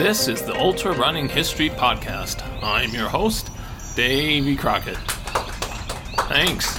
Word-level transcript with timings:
This 0.00 0.28
is 0.28 0.40
the 0.40 0.58
Ultra 0.58 0.92
Running 0.94 1.28
History 1.28 1.68
Podcast. 1.68 2.42
I'm 2.62 2.88
your 2.88 3.10
host, 3.10 3.50
Davey 3.96 4.56
Crockett. 4.56 4.96
Thanks. 6.26 6.78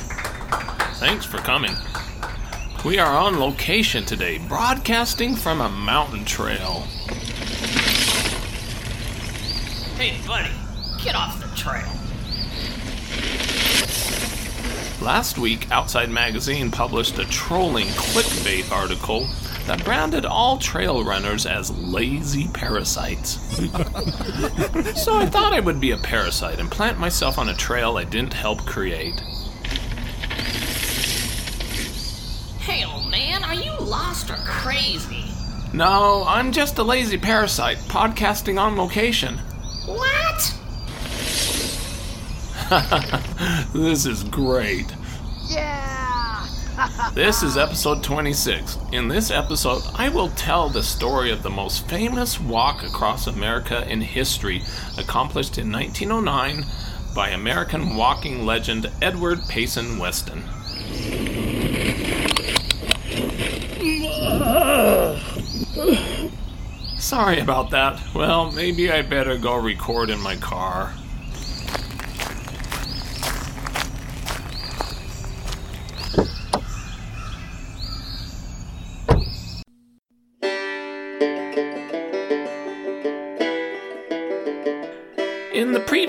Thanks 1.00 1.24
for 1.24 1.38
coming. 1.38 1.76
We 2.84 2.98
are 2.98 3.16
on 3.16 3.40
location 3.40 4.06
today, 4.06 4.40
broadcasting 4.48 5.36
from 5.36 5.62
a 5.62 5.70
mountain 5.70 6.26
trail. 6.26 6.80
Hey, 10.00 10.18
buddy, 10.26 10.50
get 11.04 11.14
off 11.14 11.40
the 11.40 11.56
trail. 11.56 11.92
Last 15.00 15.38
week, 15.38 15.70
Outside 15.70 16.10
Magazine 16.10 16.72
published 16.72 17.20
a 17.20 17.26
trolling 17.26 17.90
clickbait 17.90 18.72
article 18.72 19.28
that 19.68 19.84
branded 19.86 20.26
all 20.26 20.58
trail 20.58 21.04
runners 21.04 21.46
as 21.46 21.72
lazy 21.78 22.48
parasites. 22.50 23.40
so 25.04 25.18
I 25.18 25.26
thought 25.26 25.54
I 25.54 25.60
would 25.60 25.80
be 25.80 25.92
a 25.92 25.98
parasite 25.98 26.60
and 26.60 26.70
plant 26.70 27.00
myself 27.00 27.38
on 27.38 27.50
a 27.50 27.56
trail 27.56 27.98
I 27.98 28.04
didn't 28.04 28.34
help 28.34 28.66
create. 28.66 29.20
Hey, 32.60 32.86
old 32.86 33.10
man, 33.10 33.44
are 33.44 33.56
you 33.56 33.72
lost 33.80 34.30
or 34.30 34.38
crazy? 34.46 35.26
No, 35.74 36.26
I'm 36.28 36.52
just 36.52 36.78
a 36.78 36.84
lazy 36.84 37.18
parasite 37.18 37.78
podcasting 37.88 38.60
on 38.60 38.76
location. 38.76 39.38
What? 39.86 40.58
This 43.74 44.06
is 44.06 44.24
great. 44.24 44.94
This 47.14 47.44
is 47.44 47.58
episode 47.58 48.04
26. 48.04 48.80
In 48.92 49.08
this 49.08 49.30
episode, 49.30 49.84
I 49.94 50.10
will 50.10 50.30
tell 50.30 50.68
the 50.68 50.82
story 50.82 51.30
of 51.30 51.44
the 51.44 51.50
most 51.50 51.88
famous 51.88 52.40
walk 52.40 52.84
across 52.84 53.28
America 53.28 53.88
in 53.88 54.02
history, 54.02 54.64
accomplished 54.98 55.60
in 55.60 55.72
1909 55.72 56.66
by 57.14 57.30
American 57.30 57.96
walking 57.96 58.46
legend 58.46 58.90
Edward 59.02 59.42
Payson 59.48 60.00
Weston. 60.00 60.44
Sorry 66.98 67.40
about 67.40 67.70
that. 67.72 68.02
Well, 68.16 68.52
maybe 68.52 68.92
I 68.92 69.04
better 69.04 69.38
go 69.38 69.56
record 69.56 70.10
in 70.10 70.20
my 70.20 70.36
car. 70.38 70.94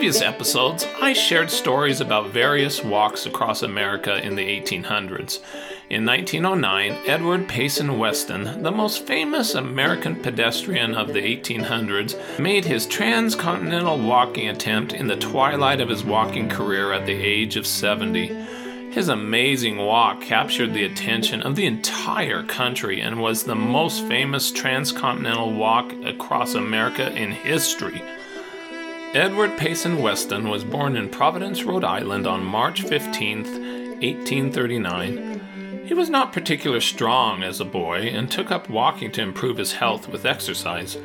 Previous 0.03 0.21
episodes, 0.21 0.85
I 1.01 1.13
shared 1.13 1.49
stories 1.49 2.01
about 2.01 2.33
various 2.33 2.83
walks 2.83 3.25
across 3.25 3.63
America 3.63 4.21
in 4.21 4.35
the 4.35 4.43
1800s. 4.43 5.39
In 5.91 6.05
1909, 6.05 7.07
Edward 7.07 7.47
Payson 7.47 7.97
Weston, 8.01 8.65
the 8.65 8.73
most 8.73 9.07
famous 9.07 9.55
American 9.55 10.17
pedestrian 10.17 10.97
of 10.97 11.13
the 11.13 11.21
1800s, 11.21 12.41
made 12.41 12.65
his 12.65 12.85
transcontinental 12.87 13.97
walking 13.97 14.49
attempt 14.49 14.93
in 14.93 15.07
the 15.07 15.15
twilight 15.15 15.81
of 15.81 15.89
his 15.89 16.03
walking 16.03 16.49
career 16.49 16.93
at 16.93 17.07
the 17.07 17.13
age 17.13 17.55
of 17.55 17.65
70. 17.65 18.27
His 18.91 19.09
amazing 19.09 19.77
walk 19.77 20.21
captured 20.21 20.75
the 20.75 20.85
attention 20.85 21.43
of 21.43 21.55
the 21.55 21.67
entire 21.67 22.43
country 22.43 23.01
and 23.01 23.23
was 23.23 23.45
the 23.45 23.55
most 23.55 24.05
famous 24.09 24.51
transcontinental 24.51 25.53
walk 25.53 25.93
across 26.05 26.55
America 26.57 27.15
in 27.15 27.31
history. 27.31 28.03
Edward 29.15 29.59
Payson 29.59 30.01
Weston 30.01 30.49
was 30.49 30.65
born 30.65 30.97
in 30.97 31.11
Providence, 31.11 31.65
Rhode 31.65 31.85
Island 31.85 32.27
on 32.27 32.43
March 32.43 32.81
15, 32.81 33.43
1839. 34.01 35.85
He 35.85 35.93
was 35.93 36.09
not 36.09 36.33
particularly 36.33 36.81
strong 36.81 37.43
as 37.43 37.61
a 37.61 37.67
boy 37.67 38.09
and 38.09 38.31
took 38.31 38.51
up 38.51 38.71
walking 38.71 39.13
to 39.13 39.21
improve 39.21 39.59
his 39.59 39.75
health 39.75 40.09
with 40.09 40.25
exercise. 40.25 40.97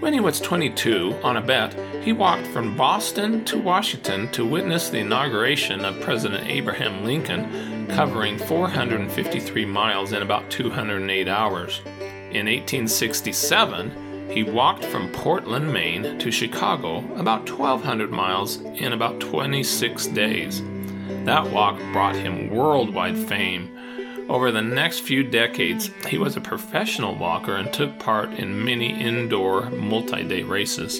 When 0.00 0.12
he 0.12 0.20
was 0.20 0.42
22, 0.42 1.20
on 1.22 1.38
a 1.38 1.40
bet, 1.40 1.74
he 2.04 2.12
walked 2.12 2.48
from 2.48 2.76
Boston 2.76 3.46
to 3.46 3.58
Washington 3.58 4.30
to 4.32 4.44
witness 4.44 4.90
the 4.90 4.98
inauguration 4.98 5.86
of 5.86 6.02
President 6.02 6.46
Abraham 6.46 7.02
Lincoln, 7.02 7.86
covering 7.88 8.36
453 8.36 9.64
miles 9.64 10.12
in 10.12 10.20
about 10.20 10.50
208 10.50 11.28
hours. 11.28 11.80
In 11.86 12.44
1867, 12.44 14.01
he 14.32 14.42
walked 14.42 14.84
from 14.84 15.12
Portland, 15.12 15.70
Maine 15.72 16.18
to 16.18 16.30
Chicago, 16.30 16.98
about 17.16 17.48
1,200 17.48 18.10
miles, 18.10 18.56
in 18.56 18.94
about 18.94 19.20
26 19.20 20.06
days. 20.08 20.62
That 21.24 21.50
walk 21.50 21.78
brought 21.92 22.16
him 22.16 22.48
worldwide 22.48 23.18
fame. 23.18 23.68
Over 24.30 24.50
the 24.50 24.62
next 24.62 25.00
few 25.00 25.22
decades, 25.22 25.90
he 26.08 26.16
was 26.16 26.36
a 26.36 26.40
professional 26.40 27.14
walker 27.14 27.56
and 27.56 27.70
took 27.72 27.98
part 27.98 28.32
in 28.32 28.64
many 28.64 28.98
indoor 28.98 29.68
multi 29.70 30.22
day 30.22 30.42
races. 30.42 30.96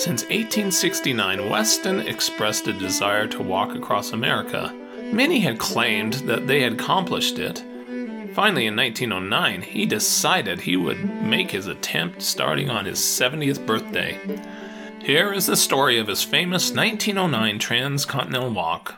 Since 0.00 0.22
1869, 0.24 1.50
Weston 1.50 2.00
expressed 2.00 2.68
a 2.68 2.72
desire 2.72 3.26
to 3.26 3.42
walk 3.42 3.74
across 3.74 4.12
America. 4.12 4.72
Many 5.12 5.40
had 5.40 5.58
claimed 5.58 6.14
that 6.28 6.46
they 6.46 6.62
had 6.62 6.74
accomplished 6.74 7.40
it, 7.40 7.64
Finally, 8.34 8.66
in 8.66 8.76
1909, 8.76 9.62
he 9.62 9.84
decided 9.84 10.60
he 10.60 10.76
would 10.76 11.04
make 11.22 11.50
his 11.50 11.66
attempt 11.66 12.22
starting 12.22 12.70
on 12.70 12.84
his 12.84 12.98
70th 12.98 13.66
birthday. 13.66 14.18
Here 15.00 15.32
is 15.32 15.46
the 15.46 15.56
story 15.56 15.98
of 15.98 16.06
his 16.06 16.22
famous 16.22 16.70
1909 16.70 17.58
transcontinental 17.58 18.50
walk. 18.50 18.94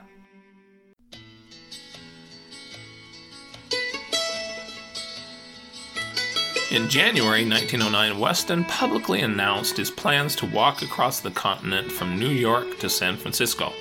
In 6.70 6.88
January 6.88 7.49
1909, 7.49 8.19
Weston 8.19 8.64
publicly 8.64 9.20
announced 9.20 9.76
his 9.76 9.91
plans 9.91 10.34
to 10.37 10.47
walk 10.47 10.82
across 10.82 11.20
the 11.20 11.31
continent 11.31 11.93
from 11.93 12.19
New 12.19 12.31
York 12.31 12.78
to 12.81 12.88
San 12.88 13.16
Francisco. 13.16 13.72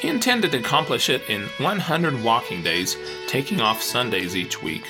He 0.00 0.08
intended 0.08 0.52
to 0.52 0.58
accomplish 0.58 1.08
it 1.08 1.28
in 1.28 1.48
100 1.58 2.22
walking 2.22 2.62
days, 2.62 2.96
taking 3.26 3.60
off 3.60 3.82
Sundays 3.82 4.36
each 4.36 4.62
week. 4.62 4.84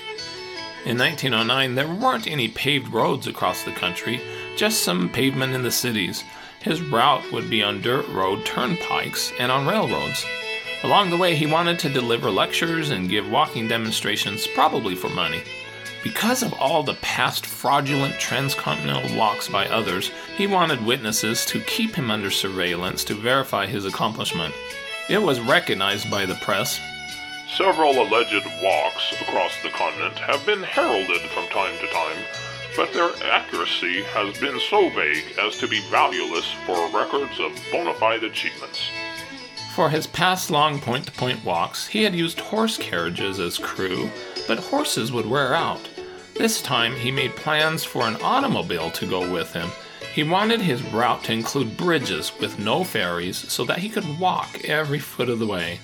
In 0.85 0.99
1909, 0.99 1.75
there 1.75 1.89
weren't 1.89 2.27
any 2.27 2.49
paved 2.49 2.93
roads 2.93 3.27
across 3.27 3.63
the 3.63 3.73
country, 3.73 4.21
just 4.57 4.83
some 4.83 5.09
pavement 5.09 5.55
in 5.55 5.63
the 5.63 5.71
cities. 5.71 6.25
His 6.61 6.83
route 6.83 7.33
would 7.33 7.49
be 7.49 7.63
on 7.63 7.81
dirt 7.81 8.07
road 8.09 8.45
turnpikes 8.45 9.33
and 9.39 9.51
on 9.51 9.67
railroads. 9.67 10.27
Along 10.83 11.11
the 11.11 11.17
way, 11.17 11.35
he 11.35 11.47
wanted 11.47 11.79
to 11.81 11.89
deliver 11.89 12.31
lectures 12.31 12.91
and 12.91 13.09
give 13.09 13.31
walking 13.31 13.67
demonstrations, 13.67 14.47
probably 14.47 14.95
for 14.95 15.09
money. 15.09 15.43
Because 16.05 16.43
of 16.43 16.53
all 16.55 16.83
the 16.83 16.95
past 16.95 17.45
fraudulent 17.45 18.15
transcontinental 18.21 19.17
walks 19.17 19.49
by 19.49 19.67
others, 19.69 20.11
he 20.37 20.47
wanted 20.47 20.85
witnesses 20.85 21.45
to 21.47 21.61
keep 21.61 21.95
him 21.95 22.11
under 22.11 22.31
surveillance 22.31 23.03
to 23.05 23.15
verify 23.15 23.67
his 23.67 23.85
accomplishment. 23.85 24.55
It 25.09 25.23
was 25.23 25.41
recognized 25.41 26.11
by 26.11 26.27
the 26.27 26.35
press. 26.35 26.79
Several 27.57 27.93
alleged 27.93 28.47
walks 28.63 29.11
across 29.23 29.53
the 29.63 29.71
continent 29.71 30.19
have 30.19 30.45
been 30.45 30.63
heralded 30.63 31.23
from 31.31 31.49
time 31.49 31.75
to 31.79 31.87
time, 31.87 32.19
but 32.77 32.93
their 32.93 33.11
accuracy 33.25 34.03
has 34.03 34.39
been 34.39 34.61
so 34.69 34.91
vague 34.91 35.25
as 35.39 35.57
to 35.59 35.67
be 35.67 35.81
valueless 35.91 36.53
for 36.67 36.91
records 36.91 37.41
of 37.41 37.59
bona 37.73 37.95
fide 37.95 38.23
achievements. 38.23 38.81
For 39.75 39.89
his 39.89 40.07
past 40.07 40.51
long 40.51 40.79
point 40.79 41.07
to 41.07 41.13
point 41.13 41.43
walks, 41.43 41.87
he 41.87 42.03
had 42.03 42.15
used 42.15 42.41
horse 42.41 42.77
carriages 42.77 43.41
as 43.41 43.57
crew, 43.57 44.11
but 44.47 44.59
horses 44.59 45.11
would 45.11 45.27
wear 45.27 45.55
out. 45.55 45.89
This 46.35 46.61
time, 46.61 46.95
he 46.95 47.11
made 47.11 47.35
plans 47.35 47.83
for 47.83 48.03
an 48.03 48.17
automobile 48.17 48.91
to 48.91 49.07
go 49.07 49.33
with 49.33 49.55
him. 49.55 49.71
He 50.19 50.25
wanted 50.25 50.61
his 50.61 50.83
route 50.83 51.23
to 51.27 51.33
include 51.33 51.77
bridges 51.77 52.33
with 52.41 52.59
no 52.59 52.83
ferries 52.83 53.37
so 53.37 53.65
that 53.67 53.79
he 53.79 53.89
could 53.89 54.19
walk 54.19 54.65
every 54.65 54.99
foot 54.99 55.29
of 55.29 55.39
the 55.39 55.47
way. 55.47 55.79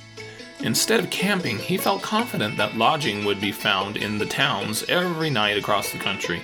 Instead 0.59 0.99
of 0.99 1.09
camping, 1.09 1.57
he 1.57 1.77
felt 1.77 2.03
confident 2.03 2.57
that 2.57 2.77
lodging 2.77 3.25
would 3.25 3.41
be 3.41 3.53
found 3.53 3.97
in 3.97 4.19
the 4.19 4.27
towns 4.27 4.83
every 4.89 5.31
night 5.31 5.57
across 5.57 5.93
the 5.93 5.99
country. 5.99 6.43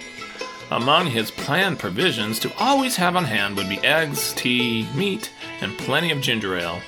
Among 0.70 1.08
his 1.08 1.32
planned 1.32 1.80
provisions 1.80 2.38
to 2.38 2.52
always 2.60 2.94
have 2.94 3.16
on 3.16 3.24
hand 3.24 3.56
would 3.56 3.68
be 3.68 3.84
eggs, 3.84 4.32
tea, 4.34 4.86
meat, 4.94 5.32
and 5.60 5.76
plenty 5.76 6.12
of 6.12 6.20
ginger 6.20 6.56
ale. 6.56 6.80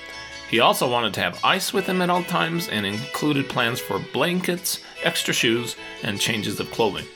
He 0.49 0.61
also 0.61 0.89
wanted 0.89 1.15
to 1.15 1.21
have 1.21 1.45
ice 1.45 1.73
with 1.73 1.87
him 1.87 2.01
at 2.01 2.11
all 2.11 2.23
times 2.23 2.69
and 2.69 2.87
included 2.87 3.49
plans 3.49 3.81
for 3.81 3.99
blankets, 3.99 4.79
extra 5.03 5.35
shoes, 5.35 5.75
and 6.05 6.21
changes 6.21 6.61
of 6.61 6.71
clothing. 6.71 7.07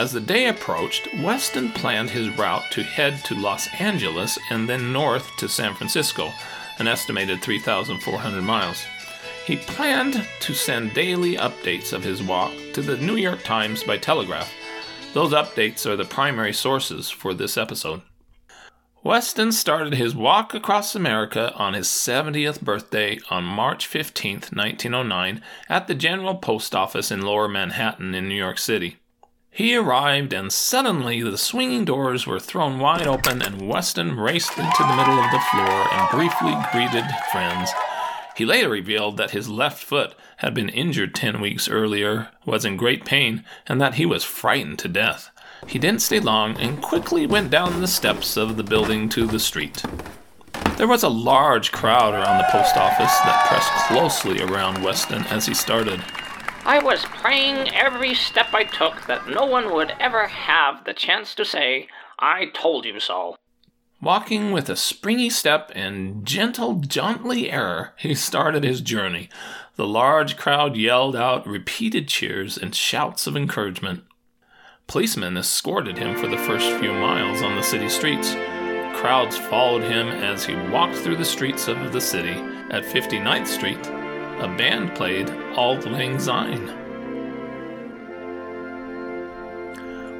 As 0.00 0.12
the 0.12 0.20
day 0.20 0.46
approached, 0.46 1.08
Weston 1.18 1.72
planned 1.72 2.08
his 2.08 2.30
route 2.38 2.64
to 2.70 2.82
head 2.82 3.22
to 3.26 3.34
Los 3.34 3.68
Angeles 3.78 4.38
and 4.48 4.66
then 4.66 4.94
north 4.94 5.36
to 5.36 5.46
San 5.46 5.74
Francisco, 5.74 6.32
an 6.78 6.88
estimated 6.88 7.42
3,400 7.42 8.40
miles. 8.40 8.82
He 9.44 9.56
planned 9.56 10.26
to 10.40 10.54
send 10.54 10.94
daily 10.94 11.36
updates 11.36 11.92
of 11.92 12.02
his 12.02 12.22
walk 12.22 12.50
to 12.72 12.80
the 12.80 12.96
New 12.96 13.16
York 13.16 13.42
Times 13.42 13.82
by 13.84 13.98
telegraph. 13.98 14.50
Those 15.12 15.32
updates 15.32 15.84
are 15.84 15.96
the 15.96 16.06
primary 16.06 16.54
sources 16.54 17.10
for 17.10 17.34
this 17.34 17.58
episode. 17.58 18.00
Weston 19.04 19.52
started 19.52 19.92
his 19.92 20.14
walk 20.14 20.54
across 20.54 20.94
America 20.94 21.52
on 21.56 21.74
his 21.74 21.88
70th 21.88 22.62
birthday 22.62 23.18
on 23.28 23.44
March 23.44 23.86
15, 23.86 24.32
1909, 24.54 25.42
at 25.68 25.88
the 25.88 25.94
General 25.94 26.36
Post 26.36 26.74
Office 26.74 27.10
in 27.10 27.20
Lower 27.20 27.48
Manhattan 27.48 28.14
in 28.14 28.30
New 28.30 28.34
York 28.34 28.56
City. 28.56 28.96
He 29.50 29.74
arrived, 29.74 30.32
and 30.32 30.52
suddenly 30.52 31.22
the 31.22 31.36
swinging 31.36 31.84
doors 31.84 32.26
were 32.26 32.40
thrown 32.40 32.78
wide 32.78 33.06
open, 33.06 33.42
and 33.42 33.68
Weston 33.68 34.16
raced 34.16 34.56
into 34.56 34.82
the 34.82 34.96
middle 34.96 35.18
of 35.18 35.30
the 35.30 35.40
floor 35.50 35.92
and 35.92 36.10
briefly 36.10 36.56
greeted 36.72 37.04
friends. 37.32 37.70
He 38.36 38.44
later 38.46 38.70
revealed 38.70 39.16
that 39.16 39.32
his 39.32 39.48
left 39.48 39.82
foot 39.82 40.14
had 40.38 40.54
been 40.54 40.68
injured 40.68 41.14
10 41.14 41.40
weeks 41.40 41.68
earlier, 41.68 42.28
was 42.46 42.64
in 42.64 42.76
great 42.76 43.04
pain, 43.04 43.44
and 43.66 43.80
that 43.80 43.94
he 43.94 44.06
was 44.06 44.24
frightened 44.24 44.78
to 44.78 44.88
death. 44.88 45.30
He 45.66 45.78
didn't 45.78 46.02
stay 46.02 46.20
long 46.20 46.56
and 46.58 46.80
quickly 46.80 47.26
went 47.26 47.50
down 47.50 47.80
the 47.80 47.86
steps 47.86 48.36
of 48.36 48.56
the 48.56 48.62
building 48.62 49.08
to 49.10 49.26
the 49.26 49.40
street. 49.40 49.82
There 50.78 50.88
was 50.88 51.02
a 51.02 51.10
large 51.10 51.72
crowd 51.72 52.14
around 52.14 52.38
the 52.38 52.48
post 52.50 52.76
office 52.78 53.18
that 53.18 53.46
pressed 53.48 53.72
closely 53.88 54.40
around 54.40 54.82
Weston 54.82 55.24
as 55.26 55.44
he 55.44 55.52
started. 55.52 56.02
I 56.64 56.78
was 56.82 57.04
praying 57.04 57.74
every 57.74 58.14
step 58.14 58.52
I 58.52 58.64
took 58.64 59.06
that 59.06 59.28
no 59.28 59.46
one 59.46 59.72
would 59.72 59.94
ever 59.98 60.26
have 60.26 60.84
the 60.84 60.92
chance 60.92 61.34
to 61.36 61.44
say, 61.44 61.88
I 62.18 62.46
told 62.52 62.84
you 62.84 63.00
so. 63.00 63.36
Walking 64.02 64.52
with 64.52 64.68
a 64.68 64.76
springy 64.76 65.30
step 65.30 65.72
and 65.74 66.24
gentle, 66.24 66.74
jauntly 66.74 67.50
air, 67.50 67.94
he 67.98 68.14
started 68.14 68.64
his 68.64 68.80
journey. 68.80 69.28
The 69.76 69.86
large 69.86 70.36
crowd 70.36 70.76
yelled 70.76 71.16
out 71.16 71.46
repeated 71.46 72.08
cheers 72.08 72.56
and 72.56 72.74
shouts 72.74 73.26
of 73.26 73.36
encouragement. 73.36 74.04
Policemen 74.86 75.36
escorted 75.36 75.98
him 75.98 76.16
for 76.16 76.26
the 76.26 76.38
first 76.38 76.70
few 76.78 76.92
miles 76.92 77.42
on 77.42 77.56
the 77.56 77.62
city 77.62 77.88
streets. 77.88 78.34
Crowds 78.98 79.36
followed 79.38 79.82
him 79.82 80.08
as 80.08 80.44
he 80.44 80.56
walked 80.56 80.96
through 80.96 81.16
the 81.16 81.24
streets 81.24 81.68
of 81.68 81.92
the 81.92 82.00
city. 82.00 82.34
At 82.70 82.84
59th 82.84 83.46
Street, 83.46 83.99
a 84.40 84.48
band 84.56 84.94
played 84.94 85.28
Auld 85.56 85.84
Lang 85.84 86.18
Syne. 86.18 86.76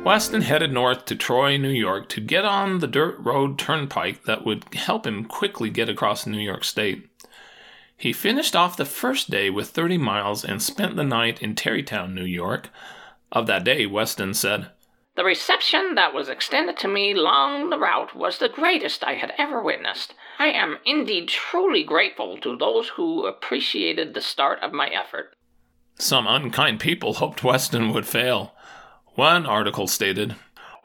Weston 0.05 0.43
headed 0.43 0.72
north 0.72 1.05
to 1.06 1.17
Troy, 1.17 1.56
New 1.56 1.70
York 1.70 2.08
to 2.11 2.20
get 2.20 2.44
on 2.44 2.78
the 2.78 2.87
dirt 2.87 3.17
road 3.19 3.58
turnpike 3.58 4.25
that 4.25 4.44
would 4.44 4.64
help 4.75 5.06
him 5.06 5.25
quickly 5.25 5.70
get 5.70 5.88
across 5.88 6.26
New 6.26 6.38
York 6.38 6.64
State. 6.64 7.08
He 7.96 8.12
finished 8.12 8.56
off 8.56 8.76
the 8.76 8.84
first 8.84 9.31
day 9.31 9.50
with 9.50 9.70
30 9.70 9.99
miles 9.99 10.44
and 10.44 10.62
spent 10.62 10.96
the 10.96 11.05
night 11.05 11.43
in 11.43 11.55
Tarrytown, 11.55 12.14
New 12.14 12.25
York, 12.25 12.70
of 13.32 13.46
that 13.46 13.64
day, 13.64 13.87
Weston 13.87 14.34
said, 14.34 14.69
The 15.20 15.26
reception 15.26 15.96
that 15.96 16.14
was 16.14 16.31
extended 16.31 16.78
to 16.78 16.88
me 16.88 17.12
along 17.12 17.69
the 17.69 17.78
route 17.78 18.17
was 18.17 18.38
the 18.38 18.49
greatest 18.49 19.05
I 19.05 19.17
had 19.17 19.34
ever 19.37 19.62
witnessed. 19.62 20.14
I 20.38 20.46
am 20.46 20.78
indeed 20.87 21.28
truly 21.28 21.84
grateful 21.84 22.38
to 22.38 22.56
those 22.56 22.88
who 22.88 23.26
appreciated 23.26 24.14
the 24.14 24.22
start 24.22 24.61
of 24.62 24.72
my 24.72 24.87
effort. 24.87 25.37
Some 25.96 26.26
unkind 26.26 26.81
people 26.81 27.12
hoped 27.12 27.44
Weston 27.44 27.93
would 27.93 28.06
fail. 28.06 28.55
One 29.14 29.44
article 29.44 29.87
stated, 29.87 30.37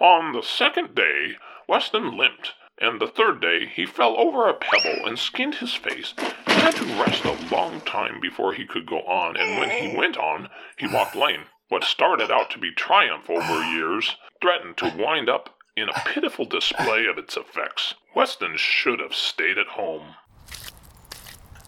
On 0.01 0.33
the 0.33 0.43
second 0.43 0.95
day, 0.95 1.37
Weston 1.69 2.17
limped, 2.17 2.55
and 2.77 2.99
the 2.99 3.07
third 3.07 3.39
day 3.39 3.65
he 3.65 3.85
fell 3.85 4.17
over 4.17 4.49
a 4.49 4.53
pebble 4.53 5.07
and 5.07 5.17
skinned 5.17 5.55
his 5.55 5.75
face. 5.75 6.13
He 6.45 6.53
had 6.55 6.75
to 6.75 6.83
rest 7.01 7.23
a 7.23 7.55
long 7.55 7.79
time 7.79 8.19
before 8.19 8.53
he 8.53 8.65
could 8.65 8.85
go 8.85 8.99
on, 9.03 9.37
and 9.37 9.57
when 9.57 9.69
he 9.69 9.95
went 9.95 10.17
on, 10.17 10.49
he 10.77 10.87
walked 10.87 11.15
lame. 11.15 11.45
What 11.69 11.83
started 11.83 12.29
out 12.29 12.51
to 12.51 12.59
be 12.59 12.71
triumph 12.71 13.29
over 13.29 13.63
years 13.63 14.15
threatened 14.39 14.77
to 14.77 14.95
wind 14.97 15.29
up 15.29 15.55
in 15.75 15.89
a 15.89 16.01
pitiful 16.05 16.45
display 16.45 17.05
of 17.05 17.17
its 17.17 17.35
effects. 17.35 17.95
Weston 18.15 18.55
should 18.55 18.99
have 18.99 19.15
stayed 19.15 19.57
at 19.57 19.67
home. 19.67 20.15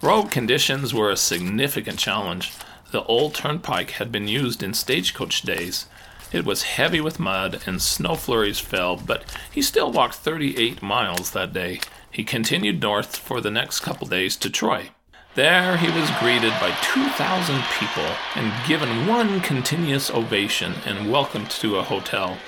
Road 0.02 0.30
conditions 0.30 0.94
were 0.94 1.10
a 1.10 1.18
significant 1.18 1.98
challenge. 1.98 2.54
The 2.92 3.04
old 3.04 3.34
turnpike 3.34 3.92
had 3.92 4.12
been 4.12 4.28
used 4.28 4.62
in 4.62 4.76
stagecoach 4.76 5.42
days. 5.42 5.88
It 6.32 6.46
was 6.46 6.64
heavy 6.64 7.02
with 7.02 7.20
mud 7.20 7.64
and 7.66 7.82
snow 7.82 8.16
flurries 8.16 8.60
fell, 8.60 8.96
but 8.98 9.24
he 9.52 9.62
still 9.62 9.92
walked 9.92 10.16
38 10.16 10.82
miles 10.82 11.32
that 11.32 11.54
day. 11.54 11.80
He 12.12 12.24
continued 12.24 12.82
north 12.82 13.16
for 13.16 13.42
the 13.42 13.52
next 13.52 13.80
couple 13.80 14.08
days 14.08 14.36
to 14.38 14.50
Troy. 14.50 14.92
There 15.38 15.78
he 15.78 15.92
was 15.92 16.10
greeted 16.20 16.54
by 16.60 16.76
2,000 16.82 17.62
people 17.80 18.12
and 18.34 18.68
given 18.68 19.06
one 19.06 19.40
continuous 19.42 20.10
ovation 20.10 20.74
and 20.84 21.12
welcomed 21.12 21.52
to 21.52 21.78
a 21.78 21.84
hotel. 21.84 22.40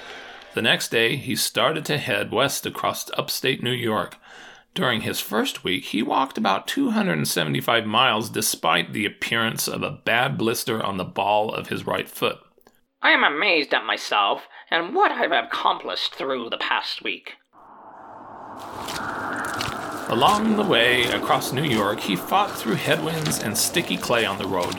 The 0.55 0.63
next 0.63 0.89
day, 0.89 1.15
he 1.15 1.35
started 1.35 1.85
to 1.85 1.99
head 1.99 2.31
west 2.31 2.65
across 2.65 3.11
upstate 3.11 3.61
New 3.61 3.73
York. 3.73 4.17
During 4.73 5.01
his 5.01 5.19
first 5.19 5.63
week, 5.63 5.85
he 5.85 6.01
walked 6.01 6.39
about 6.39 6.65
275 6.65 7.85
miles 7.85 8.27
despite 8.27 8.91
the 8.91 9.05
appearance 9.05 9.67
of 9.67 9.83
a 9.83 9.91
bad 9.91 10.35
blister 10.35 10.83
on 10.83 10.97
the 10.97 11.05
ball 11.05 11.53
of 11.53 11.67
his 11.67 11.85
right 11.85 12.09
foot. 12.09 12.39
I 13.03 13.11
am 13.11 13.23
amazed 13.23 13.71
at 13.71 13.85
myself 13.85 14.47
and 14.71 14.95
what 14.95 15.11
I've 15.11 15.31
accomplished 15.31 16.15
through 16.15 16.49
the 16.49 16.57
past 16.57 17.03
week. 17.03 17.33
Along 20.09 20.55
the 20.55 20.63
way 20.63 21.03
across 21.03 21.53
New 21.53 21.63
York, 21.63 21.99
he 21.99 22.15
fought 22.15 22.49
through 22.57 22.73
headwinds 22.73 23.43
and 23.43 23.55
sticky 23.55 23.95
clay 23.95 24.25
on 24.25 24.39
the 24.39 24.47
road. 24.47 24.73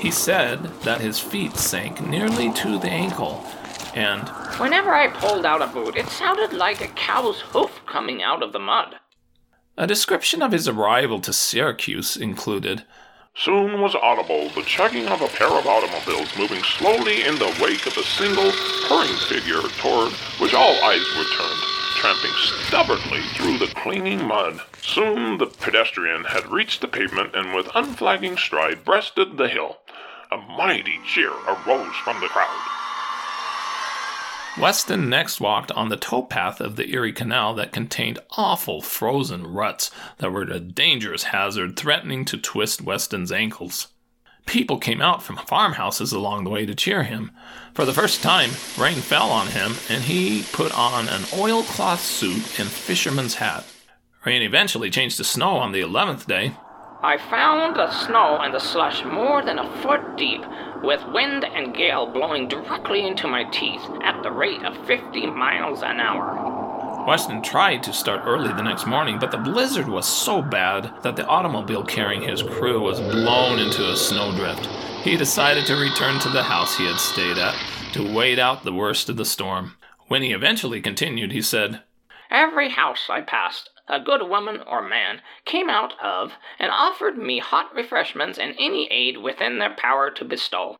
He 0.00 0.10
said 0.10 0.64
that 0.82 1.00
his 1.00 1.20
feet 1.20 1.54
sank 1.54 2.04
nearly 2.04 2.52
to 2.54 2.80
the 2.80 2.90
ankle, 2.90 3.46
and 3.94 4.28
whenever 4.58 4.92
I 4.92 5.06
pulled 5.06 5.46
out 5.46 5.62
a 5.62 5.68
boot, 5.68 5.94
it 5.94 6.08
sounded 6.08 6.52
like 6.52 6.80
a 6.80 6.88
cow's 6.88 7.42
hoof 7.52 7.80
coming 7.86 8.24
out 8.24 8.42
of 8.42 8.52
the 8.52 8.58
mud. 8.58 8.96
A 9.78 9.86
description 9.86 10.42
of 10.42 10.50
his 10.50 10.66
arrival 10.66 11.20
to 11.20 11.32
Syracuse 11.32 12.16
included 12.16 12.82
Soon 13.36 13.80
was 13.80 13.94
audible 13.94 14.48
the 14.48 14.62
chugging 14.62 15.06
of 15.06 15.22
a 15.22 15.28
pair 15.28 15.46
of 15.46 15.64
automobiles 15.64 16.36
moving 16.36 16.62
slowly 16.64 17.22
in 17.22 17.36
the 17.36 17.56
wake 17.62 17.86
of 17.86 17.96
a 17.96 18.02
single, 18.02 18.50
hurrying 18.88 19.16
figure 19.28 19.62
toward 19.78 20.12
which 20.40 20.54
all 20.54 20.74
eyes 20.82 21.06
were 21.16 21.36
turned 21.36 21.61
tramping 22.02 22.32
stubbornly 22.66 23.22
through 23.36 23.58
the 23.58 23.72
clinging 23.76 24.26
mud. 24.26 24.60
Soon 24.82 25.38
the 25.38 25.46
pedestrian 25.46 26.24
had 26.24 26.50
reached 26.50 26.80
the 26.80 26.88
pavement 26.88 27.36
and 27.36 27.54
with 27.54 27.70
unflagging 27.76 28.36
stride 28.36 28.84
breasted 28.84 29.36
the 29.36 29.48
hill. 29.48 29.76
A 30.32 30.36
mighty 30.36 30.98
cheer 31.06 31.30
arose 31.30 31.94
from 32.02 32.18
the 32.18 32.26
crowd. 32.26 32.60
Weston 34.58 35.08
next 35.08 35.40
walked 35.40 35.70
on 35.70 35.90
the 35.90 35.96
towpath 35.96 36.60
of 36.60 36.74
the 36.74 36.90
Erie 36.90 37.12
Canal 37.12 37.54
that 37.54 37.70
contained 37.70 38.18
awful 38.32 38.82
frozen 38.82 39.46
ruts 39.46 39.92
that 40.18 40.32
were 40.32 40.42
a 40.42 40.58
dangerous 40.58 41.24
hazard 41.24 41.76
threatening 41.76 42.24
to 42.24 42.36
twist 42.36 42.82
Weston's 42.82 43.30
ankles. 43.30 43.91
People 44.46 44.78
came 44.78 45.00
out 45.00 45.22
from 45.22 45.36
farmhouses 45.36 46.12
along 46.12 46.44
the 46.44 46.50
way 46.50 46.66
to 46.66 46.74
cheer 46.74 47.04
him. 47.04 47.30
For 47.74 47.84
the 47.84 47.92
first 47.92 48.22
time, 48.22 48.50
rain 48.78 48.96
fell 48.96 49.30
on 49.30 49.48
him, 49.48 49.74
and 49.88 50.04
he 50.04 50.44
put 50.52 50.76
on 50.76 51.08
an 51.08 51.22
oilcloth 51.32 52.00
suit 52.00 52.60
and 52.60 52.68
fisherman's 52.68 53.36
hat. 53.36 53.64
Rain 54.24 54.42
eventually 54.42 54.90
changed 54.90 55.16
to 55.16 55.24
snow 55.24 55.56
on 55.56 55.72
the 55.72 55.80
eleventh 55.80 56.26
day. 56.26 56.54
I 57.02 57.18
found 57.18 57.74
the 57.74 57.90
snow 57.90 58.38
and 58.40 58.54
the 58.54 58.60
slush 58.60 59.04
more 59.04 59.42
than 59.42 59.58
a 59.58 59.82
foot 59.82 60.16
deep, 60.16 60.42
with 60.84 61.04
wind 61.08 61.44
and 61.44 61.74
gale 61.74 62.06
blowing 62.06 62.46
directly 62.46 63.06
into 63.06 63.26
my 63.26 63.44
teeth 63.44 63.82
at 64.02 64.22
the 64.22 64.30
rate 64.30 64.62
of 64.64 64.86
50 64.86 65.26
miles 65.26 65.82
an 65.82 65.98
hour. 65.98 66.51
Weston 67.06 67.42
tried 67.42 67.82
to 67.82 67.92
start 67.92 68.22
early 68.24 68.52
the 68.52 68.62
next 68.62 68.86
morning, 68.86 69.18
but 69.18 69.32
the 69.32 69.36
blizzard 69.36 69.88
was 69.88 70.06
so 70.06 70.40
bad 70.40 70.92
that 71.02 71.16
the 71.16 71.26
automobile 71.26 71.82
carrying 71.82 72.22
his 72.22 72.42
crew 72.42 72.80
was 72.80 73.00
blown 73.00 73.58
into 73.58 73.90
a 73.90 73.96
snowdrift. 73.96 74.66
He 75.02 75.16
decided 75.16 75.66
to 75.66 75.74
return 75.74 76.20
to 76.20 76.28
the 76.28 76.44
house 76.44 76.76
he 76.76 76.86
had 76.86 77.00
stayed 77.00 77.38
at 77.38 77.56
to 77.94 78.14
wait 78.14 78.38
out 78.38 78.62
the 78.62 78.72
worst 78.72 79.08
of 79.08 79.16
the 79.16 79.24
storm. 79.24 79.76
When 80.06 80.22
he 80.22 80.32
eventually 80.32 80.80
continued, 80.80 81.32
he 81.32 81.42
said, 81.42 81.82
Every 82.30 82.68
house 82.68 83.08
I 83.10 83.20
passed, 83.20 83.70
a 83.88 83.98
good 83.98 84.28
woman 84.28 84.60
or 84.64 84.80
man 84.80 85.22
came 85.44 85.68
out 85.68 85.94
of 86.00 86.34
and 86.60 86.70
offered 86.70 87.18
me 87.18 87.40
hot 87.40 87.74
refreshments 87.74 88.38
and 88.38 88.54
any 88.60 88.86
aid 88.92 89.18
within 89.18 89.58
their 89.58 89.74
power 89.74 90.08
to 90.12 90.24
bestow. 90.24 90.76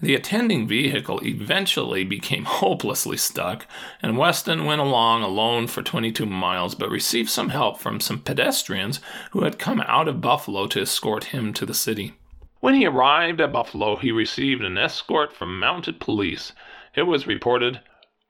The 0.00 0.14
attending 0.14 0.66
vehicle 0.66 1.20
eventually 1.24 2.04
became 2.04 2.44
hopelessly 2.44 3.16
stuck, 3.16 3.66
and 4.02 4.16
Weston 4.16 4.64
went 4.64 4.80
along 4.80 5.22
alone 5.22 5.66
for 5.66 5.82
22 5.82 6.24
miles 6.24 6.74
but 6.74 6.88
received 6.88 7.28
some 7.28 7.50
help 7.50 7.78
from 7.78 8.00
some 8.00 8.20
pedestrians 8.20 9.00
who 9.32 9.42
had 9.42 9.58
come 9.58 9.80
out 9.82 10.08
of 10.08 10.20
Buffalo 10.20 10.66
to 10.68 10.80
escort 10.82 11.24
him 11.24 11.52
to 11.52 11.66
the 11.66 11.74
city. 11.74 12.14
When 12.60 12.74
he 12.74 12.86
arrived 12.86 13.40
at 13.40 13.52
Buffalo, 13.52 13.96
he 13.96 14.12
received 14.12 14.62
an 14.62 14.78
escort 14.78 15.34
from 15.34 15.58
mounted 15.58 16.00
police. 16.00 16.52
It 16.94 17.02
was 17.02 17.26
reported 17.26 17.80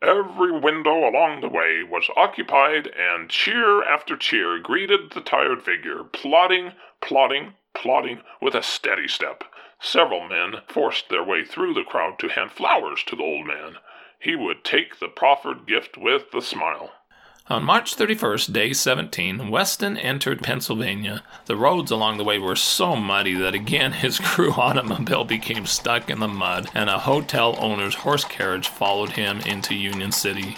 Every 0.02 0.50
window 0.50 1.06
along 1.06 1.42
the 1.42 1.48
way 1.48 1.82
was 1.82 2.08
occupied, 2.16 2.86
and 2.86 3.28
cheer 3.28 3.82
after 3.82 4.16
cheer 4.16 4.58
greeted 4.58 5.10
the 5.10 5.20
tired 5.20 5.62
figure, 5.62 6.04
plodding, 6.04 6.72
plodding, 7.02 7.52
plodding 7.74 8.22
with 8.40 8.54
a 8.54 8.62
steady 8.62 9.06
step. 9.06 9.44
Several 9.80 10.28
men 10.28 10.60
forced 10.68 11.08
their 11.08 11.22
way 11.25 11.44
through 11.44 11.75
the 11.75 11.84
crowd 11.84 12.18
to 12.20 12.28
hand 12.28 12.52
flowers 12.52 13.02
to 13.06 13.16
the 13.16 13.22
old 13.22 13.46
man. 13.46 13.76
he 14.18 14.37
would 14.37 14.62
take 14.62 14.99
the 14.99 15.08
proffered 15.08 15.66
gift 15.66 15.96
with 15.96 16.25
a 16.34 16.42
smile. 16.42 16.92
On 17.49 17.64
March 17.64 17.96
31st, 17.96 18.52
day 18.52 18.72
17, 18.72 19.50
Weston 19.50 19.96
entered 19.96 20.42
Pennsylvania. 20.42 21.25
The 21.46 21.56
roads 21.56 21.90
along 21.90 22.18
the 22.18 22.25
way 22.25 22.38
were 22.38 22.54
so 22.54 22.94
muddy 22.94 23.34
that 23.34 23.54
again 23.54 23.92
his 23.92 24.18
crew 24.20 24.52
automobile 24.52 25.25
became 25.25 25.66
stuck 25.66 26.10
in 26.10 26.20
the 26.20 26.28
mud, 26.28 26.68
and 26.75 26.88
a 26.90 26.99
hotel 27.00 27.56
owner's 27.58 27.96
horse 27.96 28.25
carriage 28.25 28.68
followed 28.68 29.12
him 29.12 29.40
into 29.40 29.75
Union 29.75 30.12
City. 30.12 30.56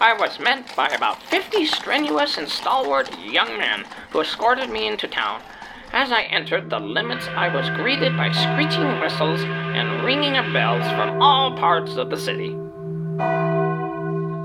I 0.00 0.12
was 0.12 0.38
met 0.38 0.76
by 0.76 0.88
about 0.88 1.22
50 1.22 1.64
strenuous 1.66 2.38
and 2.38 2.48
stalwart 2.48 3.18
young 3.18 3.58
men 3.58 3.84
who 4.10 4.20
escorted 4.20 4.70
me 4.70 4.86
into 4.86 5.08
town. 5.08 5.42
As 5.92 6.12
I 6.12 6.22
entered 6.22 6.70
the 6.70 6.78
limits, 6.78 7.26
I 7.26 7.52
was 7.52 7.68
greeted 7.70 8.16
by 8.16 8.30
screeching 8.30 9.00
whistles 9.00 9.40
and 9.42 10.04
ringing 10.04 10.36
of 10.36 10.52
bells 10.52 10.84
from 10.92 11.20
all 11.20 11.56
parts 11.56 11.96
of 11.96 12.10
the 12.10 12.16
city. 12.16 12.56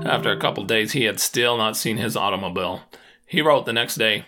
After 0.04 0.32
a 0.32 0.40
couple 0.40 0.64
days, 0.64 0.90
he 0.92 1.04
had 1.04 1.20
still 1.20 1.56
not 1.56 1.76
seen 1.76 1.98
his 1.98 2.16
automobile. 2.16 2.82
He 3.26 3.42
wrote 3.42 3.64
the 3.64 3.72
next 3.72 3.94
day 3.94 4.24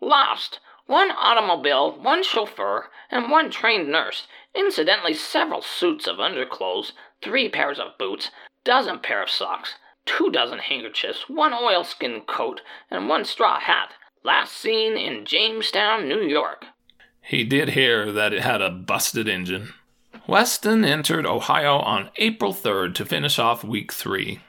Lost. 0.00 0.60
One 0.86 1.10
automobile, 1.10 2.00
one 2.00 2.22
chauffeur, 2.22 2.88
and 3.10 3.30
one 3.30 3.50
trained 3.50 3.88
nurse. 3.88 4.28
Incidentally, 4.54 5.14
several 5.14 5.62
suits 5.62 6.06
of 6.06 6.20
underclothes, 6.20 6.92
three 7.20 7.48
pairs 7.48 7.80
of 7.80 7.98
boots, 7.98 8.30
dozen 8.64 9.00
pair 9.00 9.22
of 9.22 9.30
socks, 9.30 9.74
two 10.04 10.30
dozen 10.30 10.60
handkerchiefs, 10.60 11.28
one 11.28 11.52
oilskin 11.52 12.22
coat, 12.22 12.60
and 12.90 13.08
one 13.08 13.24
straw 13.24 13.58
hat. 13.58 13.94
Last 14.22 14.52
seen 14.52 14.98
in 14.98 15.24
Jamestown, 15.24 16.06
New 16.06 16.20
York. 16.20 16.66
He 17.22 17.42
did 17.42 17.70
hear 17.70 18.12
that 18.12 18.34
it 18.34 18.42
had 18.42 18.60
a 18.60 18.68
busted 18.68 19.28
engine. 19.28 19.72
Weston 20.26 20.84
entered 20.84 21.24
Ohio 21.24 21.78
on 21.78 22.10
April 22.16 22.52
3rd 22.52 22.94
to 22.96 23.06
finish 23.06 23.38
off 23.38 23.64
week 23.64 23.92
three. 23.92 24.40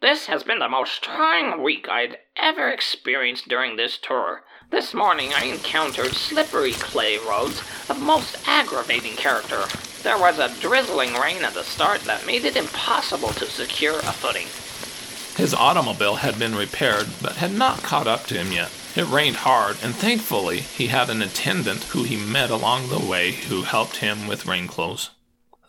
This 0.00 0.26
has 0.26 0.42
been 0.42 0.58
the 0.58 0.68
most 0.68 1.04
trying 1.04 1.62
week 1.62 1.88
I'd 1.88 2.18
ever 2.36 2.70
experienced 2.70 3.48
during 3.48 3.76
this 3.76 3.98
tour. 3.98 4.42
This 4.70 4.94
morning 4.94 5.32
I 5.32 5.44
encountered 5.44 6.12
slippery 6.12 6.72
clay 6.72 7.18
roads 7.18 7.60
of 7.88 8.02
most 8.02 8.36
aggravating 8.48 9.14
character. 9.14 9.62
There 10.02 10.18
was 10.18 10.38
a 10.38 10.60
drizzling 10.60 11.14
rain 11.14 11.44
at 11.44 11.54
the 11.54 11.62
start 11.62 12.00
that 12.02 12.26
made 12.26 12.44
it 12.44 12.56
impossible 12.56 13.28
to 13.34 13.46
secure 13.46 13.98
a 13.98 14.12
footing. 14.12 14.48
His 15.36 15.54
automobile 15.54 16.16
had 16.16 16.38
been 16.38 16.54
repaired, 16.56 17.08
but 17.22 17.36
had 17.36 17.52
not 17.52 17.82
caught 17.82 18.08
up 18.08 18.24
to 18.26 18.34
him 18.34 18.52
yet. 18.52 18.72
It 18.96 19.06
rained 19.06 19.36
hard, 19.36 19.76
and 19.82 19.94
thankfully 19.94 20.58
he 20.58 20.88
had 20.88 21.10
an 21.10 21.22
attendant 21.22 21.84
who 21.84 22.02
he 22.02 22.16
met 22.16 22.50
along 22.50 22.88
the 22.88 22.98
way 22.98 23.32
who 23.32 23.62
helped 23.62 23.98
him 23.98 24.26
with 24.26 24.46
rain 24.46 24.66
clothes. 24.66 25.10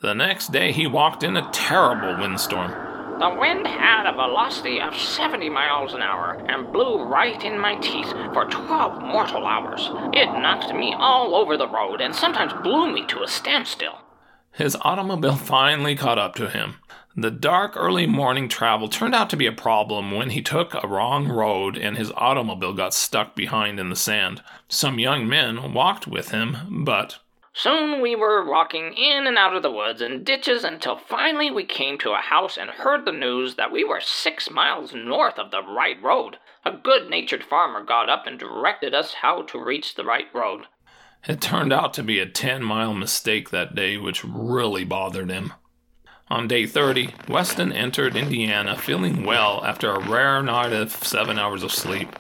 The 0.01 0.15
next 0.15 0.51
day 0.51 0.71
he 0.71 0.87
walked 0.87 1.21
in 1.21 1.37
a 1.37 1.47
terrible 1.51 2.19
windstorm. 2.19 2.71
The 3.19 3.37
wind 3.39 3.67
had 3.67 4.07
a 4.07 4.13
velocity 4.13 4.81
of 4.81 4.97
70 4.97 5.47
miles 5.49 5.93
an 5.93 6.01
hour 6.01 6.43
and 6.49 6.73
blew 6.73 7.03
right 7.03 7.43
in 7.43 7.59
my 7.59 7.75
teeth 7.75 8.09
for 8.33 8.45
12 8.45 9.03
mortal 9.03 9.45
hours. 9.45 9.87
It 10.13 10.25
knocked 10.25 10.73
me 10.73 10.95
all 10.97 11.35
over 11.35 11.55
the 11.55 11.67
road 11.67 12.01
and 12.01 12.15
sometimes 12.15 12.53
blew 12.63 12.91
me 12.91 13.05
to 13.05 13.21
a 13.21 13.27
standstill. 13.27 13.99
His 14.51 14.75
automobile 14.81 15.35
finally 15.35 15.95
caught 15.95 16.17
up 16.17 16.33
to 16.35 16.49
him. 16.49 16.77
The 17.15 17.31
dark 17.31 17.73
early 17.75 18.07
morning 18.07 18.47
travel 18.47 18.87
turned 18.87 19.13
out 19.13 19.29
to 19.31 19.35
be 19.35 19.45
a 19.45 19.51
problem 19.51 20.11
when 20.11 20.29
he 20.29 20.41
took 20.41 20.73
a 20.73 20.87
wrong 20.87 21.27
road 21.27 21.77
and 21.77 21.97
his 21.97 22.11
automobile 22.15 22.73
got 22.73 22.93
stuck 22.93 23.35
behind 23.35 23.81
in 23.81 23.89
the 23.89 23.97
sand. 23.97 24.41
Some 24.69 24.97
young 24.97 25.27
men 25.27 25.73
walked 25.73 26.07
with 26.07 26.31
him, 26.31 26.83
but 26.85 27.19
Soon 27.53 27.99
we 27.99 28.15
were 28.15 28.49
walking 28.49 28.93
in 28.93 29.27
and 29.27 29.37
out 29.37 29.53
of 29.53 29.61
the 29.61 29.71
woods 29.71 30.01
and 30.01 30.25
ditches 30.25 30.63
until 30.63 30.95
finally 30.95 31.51
we 31.51 31.65
came 31.65 31.97
to 31.97 32.11
a 32.11 32.17
house 32.21 32.57
and 32.57 32.69
heard 32.69 33.03
the 33.03 33.11
news 33.11 33.55
that 33.55 33.73
we 33.73 33.83
were 33.83 33.99
six 33.99 34.49
miles 34.49 34.93
north 34.93 35.37
of 35.37 35.51
the 35.51 35.61
right 35.61 36.01
road. 36.01 36.37
A 36.63 36.71
good 36.71 37.09
natured 37.09 37.43
farmer 37.43 37.83
got 37.83 38.09
up 38.09 38.25
and 38.25 38.39
directed 38.39 38.93
us 38.93 39.15
how 39.15 39.41
to 39.41 39.61
reach 39.61 39.95
the 39.95 40.05
right 40.05 40.33
road. 40.33 40.67
It 41.27 41.41
turned 41.41 41.73
out 41.73 41.93
to 41.95 42.03
be 42.03 42.19
a 42.19 42.25
10 42.25 42.63
mile 42.63 42.93
mistake 42.93 43.49
that 43.49 43.75
day, 43.75 43.97
which 43.97 44.23
really 44.23 44.85
bothered 44.85 45.29
him. 45.29 45.51
On 46.31 46.47
day 46.47 46.65
30, 46.65 47.13
Weston 47.27 47.73
entered 47.73 48.15
Indiana 48.15 48.77
feeling 48.77 49.25
well 49.25 49.65
after 49.65 49.91
a 49.91 49.99
rare 49.99 50.41
night 50.41 50.71
of 50.71 50.93
seven 51.03 51.37
hours 51.37 51.61
of 51.61 51.73
sleep. 51.73 52.17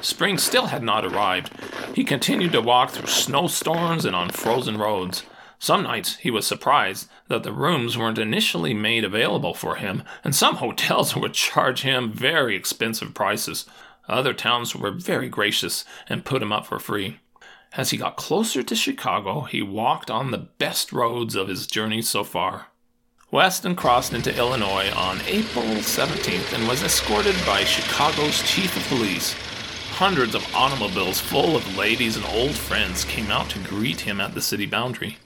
Spring 0.00 0.36
still 0.36 0.66
had 0.66 0.82
not 0.82 1.04
arrived. 1.04 1.52
He 1.94 2.02
continued 2.02 2.50
to 2.52 2.60
walk 2.60 2.90
through 2.90 3.06
snowstorms 3.06 4.04
and 4.04 4.16
on 4.16 4.30
frozen 4.30 4.78
roads. 4.78 5.22
Some 5.60 5.84
nights 5.84 6.16
he 6.16 6.28
was 6.28 6.44
surprised 6.44 7.08
that 7.28 7.44
the 7.44 7.52
rooms 7.52 7.96
weren't 7.96 8.18
initially 8.18 8.74
made 8.74 9.04
available 9.04 9.54
for 9.54 9.76
him, 9.76 10.02
and 10.24 10.34
some 10.34 10.56
hotels 10.64 11.14
would 11.14 11.32
charge 11.32 11.82
him 11.82 12.12
very 12.12 12.56
expensive 12.56 13.14
prices. 13.14 13.64
Other 14.08 14.34
towns 14.34 14.74
were 14.74 14.90
very 14.90 15.28
gracious 15.28 15.84
and 16.08 16.24
put 16.24 16.42
him 16.42 16.50
up 16.50 16.66
for 16.66 16.80
free. 16.80 17.20
As 17.76 17.90
he 17.90 17.96
got 17.96 18.16
closer 18.16 18.64
to 18.64 18.74
Chicago, 18.74 19.42
he 19.42 19.62
walked 19.62 20.10
on 20.10 20.32
the 20.32 20.48
best 20.58 20.92
roads 20.92 21.36
of 21.36 21.46
his 21.46 21.68
journey 21.68 22.02
so 22.02 22.24
far. 22.24 22.71
Weston 23.32 23.74
crossed 23.74 24.12
into 24.12 24.36
Illinois 24.36 24.92
on 24.94 25.18
April 25.22 25.64
17th 25.64 26.52
and 26.52 26.68
was 26.68 26.82
escorted 26.82 27.34
by 27.46 27.64
Chicago's 27.64 28.42
chief 28.42 28.76
of 28.76 28.86
police. 28.88 29.32
Hundreds 29.92 30.34
of 30.34 30.54
automobiles 30.54 31.18
full 31.18 31.56
of 31.56 31.78
ladies 31.78 32.14
and 32.14 32.26
old 32.26 32.54
friends 32.54 33.06
came 33.06 33.30
out 33.30 33.48
to 33.48 33.58
greet 33.60 34.00
him 34.00 34.20
at 34.20 34.34
the 34.34 34.42
city 34.42 34.66
boundary. 34.66 35.16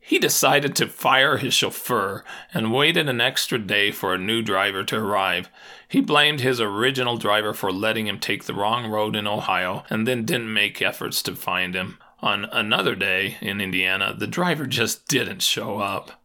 He 0.00 0.18
decided 0.18 0.74
to 0.74 0.88
fire 0.88 1.36
his 1.36 1.54
chauffeur 1.54 2.24
and 2.52 2.72
waited 2.72 3.08
an 3.08 3.20
extra 3.20 3.60
day 3.60 3.92
for 3.92 4.12
a 4.12 4.18
new 4.18 4.42
driver 4.42 4.82
to 4.86 4.96
arrive. 4.96 5.48
He 5.86 6.00
blamed 6.00 6.40
his 6.40 6.60
original 6.60 7.18
driver 7.18 7.54
for 7.54 7.70
letting 7.70 8.08
him 8.08 8.18
take 8.18 8.44
the 8.44 8.54
wrong 8.54 8.90
road 8.90 9.14
in 9.14 9.28
Ohio 9.28 9.84
and 9.88 10.08
then 10.08 10.24
didn't 10.24 10.52
make 10.52 10.82
efforts 10.82 11.22
to 11.22 11.36
find 11.36 11.76
him. 11.76 11.98
On 12.18 12.46
another 12.46 12.96
day 12.96 13.36
in 13.40 13.60
Indiana, 13.60 14.12
the 14.18 14.26
driver 14.26 14.66
just 14.66 15.06
didn't 15.06 15.40
show 15.40 15.78
up. 15.78 16.20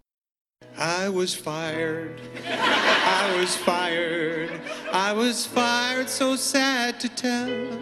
I 0.80 1.10
was 1.10 1.36
fired. 1.36 2.22
I 2.46 3.36
was 3.38 3.56
fired. 3.58 4.62
I 4.94 5.12
was 5.12 5.46
fired, 5.46 6.08
so 6.08 6.38
sad 6.38 7.02
to 7.02 7.10
tell. 7.10 7.80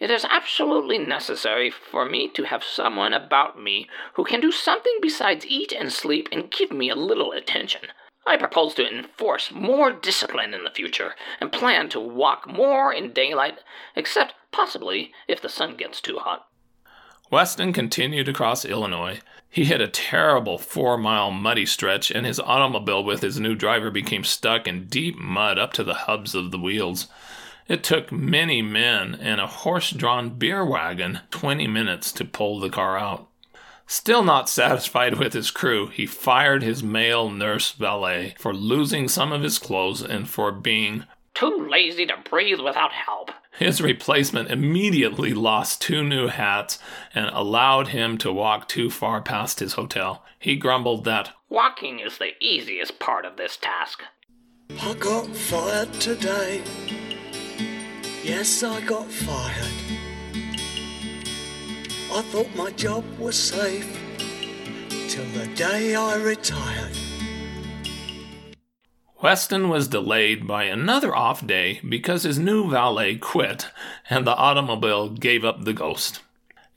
It 0.00 0.10
is 0.10 0.26
absolutely 0.28 0.98
necessary 0.98 1.70
for 1.70 2.04
me 2.04 2.28
to 2.30 2.42
have 2.42 2.64
someone 2.64 3.12
about 3.12 3.62
me 3.62 3.88
who 4.14 4.24
can 4.24 4.40
do 4.40 4.50
something 4.50 4.98
besides 5.00 5.46
eat 5.46 5.72
and 5.72 5.92
sleep 5.92 6.28
and 6.32 6.50
give 6.50 6.72
me 6.72 6.90
a 6.90 6.96
little 6.96 7.30
attention. 7.30 7.82
I 8.26 8.36
propose 8.36 8.74
to 8.74 8.88
enforce 8.88 9.52
more 9.52 9.92
discipline 9.92 10.54
in 10.54 10.64
the 10.64 10.70
future 10.70 11.14
and 11.40 11.52
plan 11.52 11.88
to 11.90 12.00
walk 12.00 12.48
more 12.48 12.92
in 12.92 13.12
daylight, 13.12 13.58
except 13.94 14.34
possibly 14.50 15.12
if 15.28 15.40
the 15.40 15.48
sun 15.48 15.76
gets 15.76 16.00
too 16.00 16.18
hot. 16.18 16.48
Weston 17.30 17.72
continued 17.72 18.28
across 18.28 18.64
Illinois. 18.64 19.20
He 19.52 19.66
hit 19.66 19.82
a 19.82 19.86
terrible 19.86 20.56
four 20.56 20.96
mile 20.96 21.30
muddy 21.30 21.66
stretch, 21.66 22.10
and 22.10 22.24
his 22.24 22.40
automobile 22.40 23.04
with 23.04 23.20
his 23.20 23.38
new 23.38 23.54
driver 23.54 23.90
became 23.90 24.24
stuck 24.24 24.66
in 24.66 24.86
deep 24.86 25.18
mud 25.18 25.58
up 25.58 25.74
to 25.74 25.84
the 25.84 25.92
hubs 25.92 26.34
of 26.34 26.52
the 26.52 26.58
wheels. 26.58 27.06
It 27.68 27.84
took 27.84 28.10
many 28.10 28.62
men 28.62 29.14
and 29.14 29.42
a 29.42 29.46
horse 29.46 29.90
drawn 29.90 30.30
beer 30.30 30.64
wagon 30.64 31.20
20 31.32 31.66
minutes 31.66 32.12
to 32.12 32.24
pull 32.24 32.60
the 32.60 32.70
car 32.70 32.96
out. 32.96 33.28
Still 33.86 34.24
not 34.24 34.48
satisfied 34.48 35.18
with 35.18 35.34
his 35.34 35.50
crew, 35.50 35.88
he 35.88 36.06
fired 36.06 36.62
his 36.62 36.82
male 36.82 37.28
nurse 37.28 37.72
valet 37.72 38.34
for 38.38 38.54
losing 38.54 39.06
some 39.06 39.32
of 39.32 39.42
his 39.42 39.58
clothes 39.58 40.00
and 40.00 40.30
for 40.30 40.50
being 40.50 41.04
too 41.34 41.68
lazy 41.70 42.06
to 42.06 42.16
breathe 42.30 42.60
without 42.60 42.92
help. 42.92 43.30
His 43.58 43.82
replacement 43.82 44.50
immediately 44.50 45.34
lost 45.34 45.82
two 45.82 46.02
new 46.02 46.28
hats 46.28 46.78
and 47.14 47.26
allowed 47.34 47.88
him 47.88 48.16
to 48.18 48.32
walk 48.32 48.66
too 48.66 48.88
far 48.88 49.20
past 49.20 49.60
his 49.60 49.74
hotel. 49.74 50.24
He 50.38 50.56
grumbled 50.56 51.04
that 51.04 51.30
walking 51.50 52.00
is 52.00 52.16
the 52.16 52.32
easiest 52.40 52.98
part 52.98 53.26
of 53.26 53.36
this 53.36 53.58
task. 53.58 54.02
I 54.80 54.94
got 54.94 55.26
fired 55.26 55.92
today. 55.94 56.62
Yes, 58.24 58.62
I 58.62 58.80
got 58.80 59.06
fired. 59.06 59.72
I 62.14 62.22
thought 62.22 62.54
my 62.56 62.70
job 62.70 63.04
was 63.18 63.36
safe 63.38 63.98
till 65.08 65.26
the 65.32 65.46
day 65.54 65.94
I 65.94 66.16
retired. 66.16 66.96
Weston 69.22 69.68
was 69.68 69.86
delayed 69.86 70.48
by 70.48 70.64
another 70.64 71.14
off 71.14 71.46
day 71.46 71.80
because 71.88 72.24
his 72.24 72.40
new 72.40 72.68
valet 72.68 73.14
quit 73.14 73.68
and 74.10 74.26
the 74.26 74.34
automobile 74.34 75.10
gave 75.10 75.44
up 75.44 75.64
the 75.64 75.72
ghost. 75.72 76.22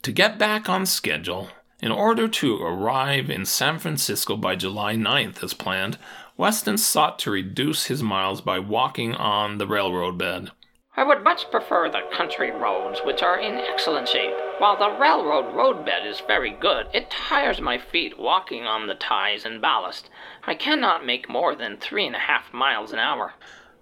To 0.02 0.12
get 0.12 0.38
back 0.38 0.68
on 0.68 0.86
schedule, 0.86 1.48
in 1.82 1.90
order 1.90 2.28
to 2.28 2.62
arrive 2.62 3.30
in 3.30 3.46
San 3.46 3.80
Francisco 3.80 4.36
by 4.36 4.54
July 4.54 4.94
9th 4.94 5.42
as 5.42 5.54
planned, 5.54 5.98
Weston 6.36 6.78
sought 6.78 7.18
to 7.18 7.32
reduce 7.32 7.86
his 7.86 8.00
miles 8.00 8.40
by 8.40 8.60
walking 8.60 9.12
on 9.16 9.58
the 9.58 9.66
railroad 9.66 10.16
bed. 10.16 10.52
I 10.98 11.04
would 11.04 11.22
much 11.22 11.50
prefer 11.50 11.90
the 11.90 12.08
country 12.10 12.50
roads, 12.50 13.00
which 13.04 13.22
are 13.22 13.38
in 13.38 13.56
excellent 13.56 14.08
shape. 14.08 14.32
While 14.56 14.78
the 14.78 14.98
railroad 14.98 15.54
roadbed 15.54 16.06
is 16.06 16.22
very 16.26 16.52
good, 16.52 16.86
it 16.94 17.10
tires 17.10 17.60
my 17.60 17.76
feet 17.76 18.18
walking 18.18 18.64
on 18.64 18.86
the 18.86 18.94
ties 18.94 19.44
and 19.44 19.60
ballast. 19.60 20.08
I 20.46 20.54
cannot 20.54 21.04
make 21.04 21.28
more 21.28 21.54
than 21.54 21.76
three 21.76 22.06
and 22.06 22.16
a 22.16 22.20
half 22.20 22.50
miles 22.50 22.92
an 22.92 22.98
hour. 22.98 23.34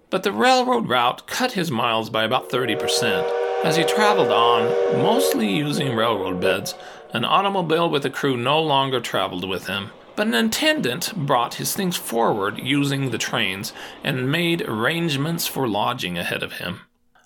But 0.09 0.23
the 0.23 0.33
railroad 0.33 0.89
route 0.89 1.25
cut 1.25 1.53
his 1.53 1.71
miles 1.71 2.09
by 2.09 2.25
about 2.25 2.49
30%. 2.49 3.63
As 3.63 3.77
he 3.77 3.85
traveled 3.85 4.33
on, 4.33 4.65
mostly 5.01 5.47
using 5.47 5.95
railroad 5.95 6.41
beds, 6.41 6.75
an 7.13 7.23
automobile 7.23 7.89
with 7.89 8.05
a 8.05 8.09
crew 8.09 8.35
no 8.35 8.61
longer 8.61 8.99
traveled 8.99 9.47
with 9.47 9.67
him. 9.67 9.91
But 10.17 10.27
an 10.27 10.33
attendant 10.33 11.13
brought 11.15 11.55
his 11.55 11.73
things 11.73 11.95
forward 11.95 12.59
using 12.59 13.11
the 13.11 13.17
trains 13.17 13.71
and 14.03 14.29
made 14.29 14.63
arrangements 14.63 15.47
for 15.47 15.65
lodging 15.65 16.17
ahead 16.17 16.43
of 16.43 16.53
him. 16.53 16.81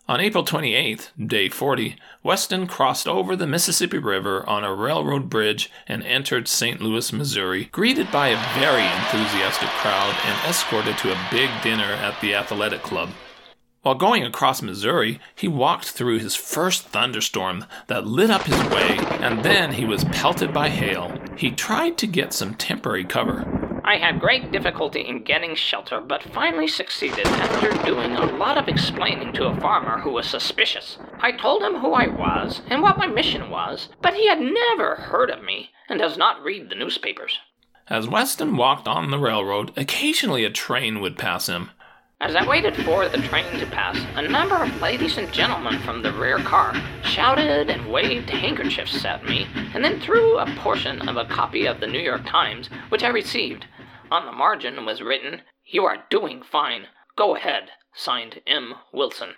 On 0.10 0.20
April 0.20 0.44
28th, 0.44 1.10
day 1.24 1.50
40, 1.50 1.96
Weston 2.24 2.66
crossed 2.66 3.08
over 3.08 3.36
the 3.36 3.46
Mississippi 3.46 4.00
River 4.00 4.44
on 4.50 4.63
a 4.63 4.74
railroad 4.74 5.30
bridge 5.30 5.70
and 5.86 6.01
entered 6.01 6.48
St. 6.48 6.82
Louis, 6.82 7.13
Missouri, 7.13 7.66
greeted 7.66 8.12
by 8.12 8.30
a 8.30 8.60
very 8.60 8.86
enthusiastic 8.86 9.70
crowd 9.70 10.16
and 10.25 10.50
escorted 10.50 10.98
to 10.98 11.12
a 11.12 11.28
big 11.30 11.51
dinner 11.62 11.84
at 11.84 12.20
the 12.22 12.34
athletic 12.34 12.82
club. 12.82 13.10
While 13.84 13.94
going 13.94 14.24
across 14.24 14.63
Missouri, 14.63 15.20
he 15.36 15.48
walked 15.48 15.92
through 15.92 16.18
his 16.18 16.34
first 16.34 16.88
thunderstorm 16.88 17.66
that 17.86 18.08
lit 18.08 18.32
up 18.32 18.46
his 18.46 18.63
way, 18.72 18.98
and 19.22 19.46
then 19.46 19.74
he 19.74 19.86
was 19.86 20.06
pelted 20.06 20.51
by 20.51 20.70
hail. 20.70 21.16
He 21.38 21.51
tried 21.51 22.00
to 22.00 22.08
get 22.08 22.34
some 22.34 22.56
temporary 22.56 23.04
cover. 23.04 23.69
I 23.89 23.98
had 23.98 24.19
great 24.19 24.51
difficulty 24.51 25.01
in 25.01 25.24
getting 25.24 25.55
shelter, 25.55 26.00
but 26.00 26.22
finally 26.22 26.67
succeeded 26.67 27.25
after 27.25 27.72
doing 27.84 28.12
a 28.12 28.38
lot 28.38 28.55
of 28.55 28.67
explaining 28.67 29.34
to 29.34 29.48
a 29.48 29.60
farmer 29.60 30.00
who 30.01 30.12
was 30.12 30.27
suspicious. 30.27 31.00
I 31.19 31.31
told 31.31 31.63
him 31.63 31.77
who 31.77 31.93
I 31.93 32.05
was 32.05 32.62
and 32.67 32.84
what 32.84 33.00
my 33.00 33.08
mission 33.08 33.50
was, 33.50 33.89
but 34.00 34.13
he 34.13 34.27
had 34.27 34.41
never 34.41 34.93
heard 34.93 35.31
of 35.31 35.41
me 35.41 35.72
and 35.89 35.98
does 35.98 36.19
not 36.19 36.43
read 36.43 36.69
the 36.69 36.75
newspapers. 36.75 37.39
As 37.88 38.08
Weston 38.08 38.55
walked 38.58 38.88
on 38.88 39.10
the 39.10 39.17
railroad, 39.17 39.75
occasionally 39.75 40.46
a 40.46 40.51
train 40.51 41.01
would 41.01 41.17
pass 41.17 41.50
him. 41.50 41.72
As 42.22 42.36
I 42.36 42.46
waited 42.46 42.76
for 42.84 43.08
the 43.08 43.18
train 43.20 43.46
to 43.60 43.66
pass, 43.68 43.98
a 44.16 44.22
number 44.22 44.58
of 44.58 44.82
ladies 44.82 45.18
and 45.18 45.32
gentlemen 45.32 45.80
from 45.80 46.02
the 46.02 46.12
rear 46.12 46.40
car 46.40 46.76
shouted 47.02 47.70
and 47.70 47.90
waved 47.90 48.30
handkerchiefs 48.30 49.06
at 49.06 49.24
me, 49.24 49.48
and 49.74 49.86
then 49.86 50.02
threw 50.02 50.38
a 50.38 50.54
portion 50.58 51.08
of 51.08 51.16
a 51.16 51.24
copy 51.24 51.66
of 51.66 51.80
the 51.80 51.88
New 51.88 52.02
York 52.02 52.26
Times, 52.26 52.70
which 52.90 53.04
I 53.04 53.08
received. 53.08 53.68
On 54.12 54.26
the 54.26 54.34
margin 54.34 54.86
was 54.86 55.02
written, 55.02 55.44
You 55.66 55.86
are 55.86 56.04
doing 56.10 56.44
fine. 56.44 56.88
Go 57.16 57.38
ahead. 57.38 57.70
Signed 57.94 58.42
M. 58.46 58.76
Wilson. 58.92 59.36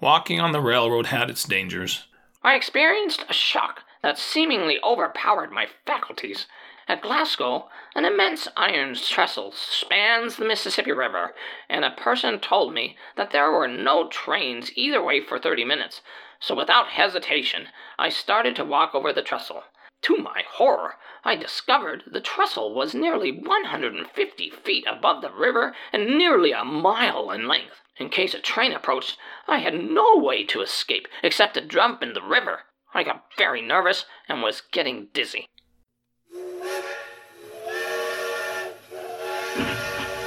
Walking 0.00 0.40
on 0.40 0.50
the 0.50 0.60
railroad 0.60 1.06
had 1.06 1.30
its 1.30 1.44
dangers. 1.44 2.08
I 2.42 2.56
experienced 2.56 3.24
a 3.28 3.32
shock 3.32 3.82
that 4.02 4.18
seemingly 4.18 4.78
overpowered 4.82 5.52
my 5.52 5.68
faculties. 5.86 6.48
At 6.88 7.02
Glasgow, 7.02 7.68
an 7.96 8.04
immense 8.04 8.46
iron 8.56 8.94
trestle 8.94 9.50
spans 9.50 10.36
the 10.36 10.44
Mississippi 10.44 10.92
River, 10.92 11.34
and 11.68 11.84
a 11.84 11.90
person 11.90 12.38
told 12.38 12.72
me 12.72 12.96
that 13.16 13.30
there 13.32 13.50
were 13.50 13.66
no 13.66 14.06
trains 14.06 14.70
either 14.76 15.02
way 15.02 15.20
for 15.20 15.36
30 15.36 15.64
minutes. 15.64 16.00
So 16.38 16.54
without 16.54 16.90
hesitation, 16.90 17.70
I 17.98 18.08
started 18.08 18.54
to 18.54 18.64
walk 18.64 18.94
over 18.94 19.12
the 19.12 19.22
trestle. 19.22 19.64
To 20.02 20.16
my 20.18 20.44
horror, 20.48 20.94
I 21.24 21.34
discovered 21.34 22.04
the 22.06 22.20
trestle 22.20 22.72
was 22.72 22.94
nearly 22.94 23.32
150 23.32 24.50
feet 24.50 24.84
above 24.86 25.22
the 25.22 25.32
river 25.32 25.74
and 25.92 26.16
nearly 26.16 26.52
a 26.52 26.64
mile 26.64 27.32
in 27.32 27.48
length. 27.48 27.82
In 27.96 28.10
case 28.10 28.32
a 28.32 28.38
train 28.38 28.72
approached, 28.72 29.18
I 29.48 29.58
had 29.58 29.74
no 29.74 30.18
way 30.18 30.44
to 30.44 30.60
escape 30.60 31.08
except 31.24 31.54
to 31.54 31.62
jump 31.62 32.00
in 32.04 32.12
the 32.12 32.22
river. 32.22 32.60
I 32.94 33.02
got 33.02 33.24
very 33.36 33.60
nervous 33.60 34.04
and 34.28 34.40
was 34.40 34.62
getting 34.70 35.08
dizzy. 35.12 35.48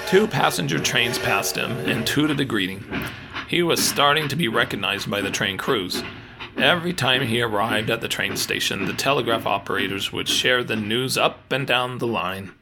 Two 0.09 0.25
passenger 0.25 0.79
trains 0.79 1.19
passed 1.19 1.55
him 1.55 1.69
and 1.87 2.03
tooted 2.03 2.39
a 2.39 2.43
greeting. 2.43 2.83
He 3.47 3.61
was 3.61 3.87
starting 3.87 4.27
to 4.29 4.35
be 4.35 4.47
recognized 4.47 5.07
by 5.07 5.21
the 5.21 5.29
train 5.29 5.55
crews. 5.55 6.01
Every 6.57 6.93
time 6.93 7.21
he 7.21 7.43
arrived 7.43 7.91
at 7.91 8.01
the 8.01 8.07
train 8.07 8.35
station, 8.35 8.85
the 8.85 8.93
telegraph 8.93 9.45
operators 9.45 10.11
would 10.11 10.27
share 10.27 10.63
the 10.63 10.75
news 10.75 11.15
up 11.15 11.51
and 11.51 11.67
down 11.67 11.99
the 11.99 12.07
line. 12.07 12.53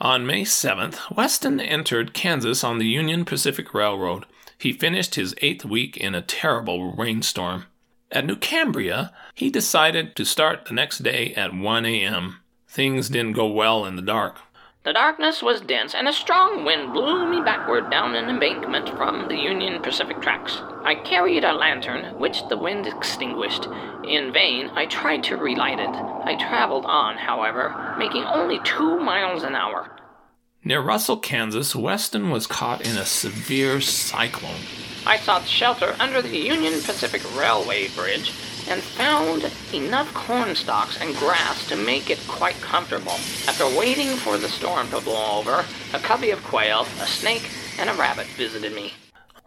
On 0.00 0.26
May 0.26 0.42
7th, 0.42 1.16
Weston 1.16 1.60
entered 1.60 2.14
Kansas 2.14 2.64
on 2.64 2.78
the 2.78 2.88
Union 2.88 3.24
Pacific 3.24 3.72
Railroad. 3.72 4.26
He 4.58 4.72
finished 4.72 5.14
his 5.14 5.36
eighth 5.40 5.64
week 5.64 5.96
in 5.96 6.16
a 6.16 6.20
terrible 6.20 6.96
rainstorm. 6.96 7.66
At 8.10 8.26
New 8.26 8.34
Cambria, 8.34 9.12
he 9.36 9.50
decided 9.50 10.16
to 10.16 10.24
start 10.24 10.64
the 10.64 10.74
next 10.74 11.04
day 11.04 11.32
at 11.36 11.54
1 11.54 11.86
a.m. 11.86 12.40
Things 12.66 13.08
didn't 13.08 13.34
go 13.34 13.46
well 13.46 13.86
in 13.86 13.94
the 13.94 14.02
dark. 14.02 14.38
The 14.88 14.94
darkness 14.94 15.42
was 15.42 15.60
dense, 15.60 15.94
and 15.94 16.08
a 16.08 16.14
strong 16.14 16.64
wind 16.64 16.94
blew 16.94 17.26
me 17.26 17.42
backward 17.42 17.90
down 17.90 18.14
an 18.14 18.30
embankment 18.30 18.88
from 18.88 19.28
the 19.28 19.36
Union 19.36 19.82
Pacific 19.82 20.22
tracks. 20.22 20.62
I 20.82 20.94
carried 20.94 21.44
a 21.44 21.52
lantern, 21.52 22.18
which 22.18 22.48
the 22.48 22.56
wind 22.56 22.86
extinguished. 22.86 23.68
In 24.08 24.32
vain, 24.32 24.70
I 24.74 24.86
tried 24.86 25.24
to 25.24 25.36
relight 25.36 25.78
it. 25.78 25.90
I 25.90 26.36
traveled 26.36 26.86
on, 26.86 27.18
however, 27.18 27.96
making 27.98 28.24
only 28.24 28.60
two 28.64 28.98
miles 28.98 29.42
an 29.42 29.54
hour. 29.54 29.94
Near 30.64 30.80
Russell, 30.80 31.18
Kansas, 31.18 31.76
Weston 31.76 32.30
was 32.30 32.46
caught 32.46 32.80
in 32.80 32.96
a 32.96 33.04
severe 33.04 33.82
cyclone. 33.82 34.62
I 35.04 35.18
sought 35.18 35.44
shelter 35.44 35.96
under 36.00 36.22
the 36.22 36.38
Union 36.38 36.72
Pacific 36.80 37.20
Railway 37.36 37.88
bridge 37.88 38.32
and 38.68 38.82
found 38.82 39.50
enough 39.72 40.12
corn 40.14 40.54
stalks 40.54 41.00
and 41.00 41.14
grass 41.16 41.66
to 41.68 41.76
make 41.76 42.10
it 42.10 42.18
quite 42.28 42.60
comfortable. 42.60 43.18
After 43.46 43.66
waiting 43.76 44.16
for 44.16 44.36
the 44.38 44.48
storm 44.48 44.88
to 44.88 45.00
blow 45.00 45.38
over, 45.38 45.64
a 45.94 45.98
covey 45.98 46.30
of 46.30 46.42
quail, 46.44 46.82
a 47.00 47.06
snake, 47.06 47.50
and 47.78 47.88
a 47.88 47.94
rabbit 47.94 48.26
visited 48.28 48.74
me. 48.74 48.92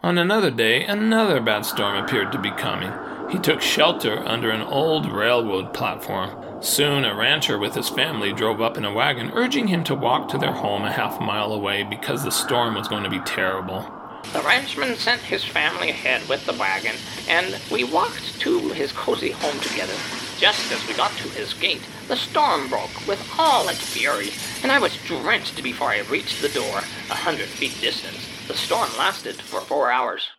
On 0.03 0.17
another 0.17 0.49
day, 0.49 0.83
another 0.83 1.39
bad 1.39 1.65
storm 1.65 1.95
appeared 1.95 2.31
to 2.31 2.39
be 2.39 2.51
coming. 2.51 2.91
He 3.29 3.37
took 3.37 3.61
shelter 3.61 4.19
under 4.27 4.49
an 4.49 4.61
old 4.61 5.11
railroad 5.11 5.73
platform. 5.73 6.63
Soon, 6.63 7.05
a 7.05 7.15
rancher 7.15 7.57
with 7.57 7.75
his 7.75 7.87
family 7.87 8.33
drove 8.33 8.61
up 8.61 8.77
in 8.77 8.85
a 8.85 8.93
wagon, 8.93 9.31
urging 9.33 9.67
him 9.67 9.83
to 9.85 9.95
walk 9.95 10.27
to 10.29 10.37
their 10.37 10.51
home 10.51 10.83
a 10.83 10.91
half 10.91 11.21
mile 11.21 11.53
away 11.53 11.83
because 11.83 12.23
the 12.23 12.31
storm 12.31 12.75
was 12.75 12.87
going 12.87 13.03
to 13.03 13.09
be 13.09 13.19
terrible. 13.19 14.00
The 14.33 14.39
ranchman 14.39 14.95
sent 14.95 15.21
his 15.21 15.43
family 15.43 15.89
ahead 15.89 16.27
with 16.29 16.45
the 16.45 16.53
wagon, 16.53 16.95
and 17.27 17.59
we 17.69 17.83
walked 17.83 18.39
to 18.39 18.69
his 18.69 18.91
cozy 18.91 19.31
home 19.31 19.59
together. 19.59 19.93
Just 20.37 20.71
as 20.71 20.87
we 20.87 20.93
got 20.93 21.11
to 21.17 21.29
his 21.29 21.53
gate, 21.53 21.81
the 22.07 22.15
storm 22.15 22.69
broke 22.69 23.07
with 23.07 23.21
all 23.37 23.67
its 23.69 23.93
fury, 23.93 24.31
and 24.63 24.71
I 24.71 24.79
was 24.79 24.97
drenched 25.05 25.61
before 25.61 25.89
I 25.89 25.99
reached 26.01 26.41
the 26.41 26.49
door, 26.49 26.79
a 27.09 27.15
hundred 27.15 27.47
feet 27.47 27.77
distant. 27.81 28.17
The 28.47 28.55
storm 28.55 28.89
lasted 28.97 29.35
for 29.35 29.61
four 29.61 29.91
hours. 29.91 30.29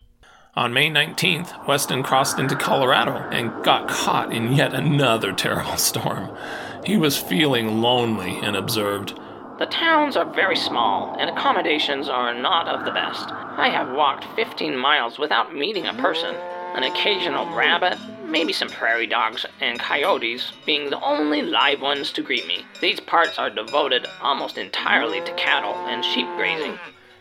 On 0.55 0.73
May 0.73 0.91
19th, 0.91 1.67
Weston 1.67 2.03
crossed 2.03 2.39
into 2.39 2.57
Colorado 2.57 3.15
and 3.31 3.65
got 3.65 3.89
caught 3.89 4.33
in 4.33 4.53
yet 4.53 4.75
another 4.75 5.33
terrible 5.33 5.77
storm. 5.79 6.37
He 6.85 6.97
was 6.97 7.17
feeling 7.17 7.81
lonely 7.81 8.39
and 8.43 8.57
observed, 8.57 9.19
the 9.59 9.67
towns 9.67 10.17
are 10.17 10.25
very 10.25 10.57
small, 10.57 11.15
and 11.19 11.29
accommodations 11.29 12.09
are 12.09 12.35
not 12.35 12.69
of 12.69 12.85
the 12.85 12.91
best. 12.91 13.29
I 13.31 13.69
have 13.69 13.95
walked 13.95 14.25
15 14.35 14.77
miles 14.77 15.19
without 15.19 15.55
meeting 15.55 15.87
a 15.87 15.95
person. 15.95 16.35
An 16.75 16.85
occasional 16.85 17.47
rabbit, 17.55 17.99
maybe 18.25 18.53
some 18.53 18.69
prairie 18.69 19.07
dogs, 19.07 19.45
and 19.61 19.79
coyotes 19.79 20.53
being 20.65 20.89
the 20.89 21.01
only 21.01 21.43
live 21.43 21.83
ones 21.83 22.11
to 22.13 22.23
greet 22.23 22.47
me. 22.47 22.65
These 22.81 23.01
parts 23.01 23.39
are 23.39 23.51
devoted 23.51 24.07
almost 24.23 24.57
entirely 24.57 25.21
to 25.21 25.35
cattle 25.35 25.75
and 25.75 26.03
sheep 26.03 26.27
grazing. 26.37 26.79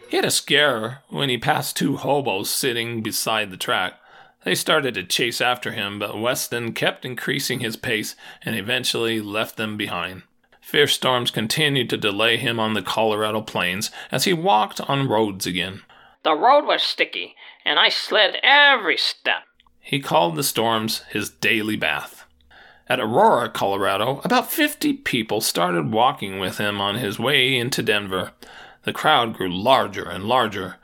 He 0.09 0.15
had 0.15 0.25
a 0.25 0.31
scare 0.31 1.03
when 1.09 1.29
he 1.29 1.37
passed 1.37 1.75
two 1.75 1.97
hobos 1.97 2.49
sitting 2.49 3.01
beside 3.01 3.51
the 3.51 3.57
track. 3.57 3.99
They 4.43 4.55
started 4.55 4.95
to 4.95 5.03
chase 5.03 5.41
after 5.41 5.73
him, 5.73 5.99
but 5.99 6.19
Weston 6.19 6.73
kept 6.73 7.05
increasing 7.05 7.59
his 7.59 7.75
pace 7.75 8.15
and 8.41 8.55
eventually 8.55 9.19
left 9.19 9.57
them 9.57 9.77
behind. 9.77 10.23
Fierce 10.71 10.93
storms 10.93 11.31
continued 11.31 11.89
to 11.89 11.97
delay 11.97 12.37
him 12.37 12.57
on 12.57 12.75
the 12.75 12.81
Colorado 12.81 13.41
plains 13.41 13.91
as 14.09 14.23
he 14.23 14.31
walked 14.31 14.79
on 14.79 15.09
roads 15.09 15.45
again. 15.45 15.81
The 16.23 16.33
road 16.33 16.65
was 16.65 16.81
sticky, 16.81 17.35
and 17.65 17.77
I 17.77 17.89
slid 17.89 18.37
every 18.41 18.95
step. 18.95 19.43
He 19.81 19.99
called 19.99 20.37
the 20.37 20.43
storms 20.43 20.99
his 21.09 21.29
daily 21.29 21.75
bath. 21.75 22.25
At 22.87 23.01
Aurora, 23.01 23.49
Colorado, 23.49 24.21
about 24.23 24.49
50 24.49 24.93
people 24.93 25.41
started 25.41 25.91
walking 25.91 26.39
with 26.39 26.57
him 26.57 26.79
on 26.79 26.95
his 26.95 27.19
way 27.19 27.53
into 27.53 27.83
Denver. 27.83 28.31
The 28.83 28.93
crowd 28.93 29.33
grew 29.33 29.53
larger 29.53 30.07
and 30.07 30.23
larger. 30.23 30.77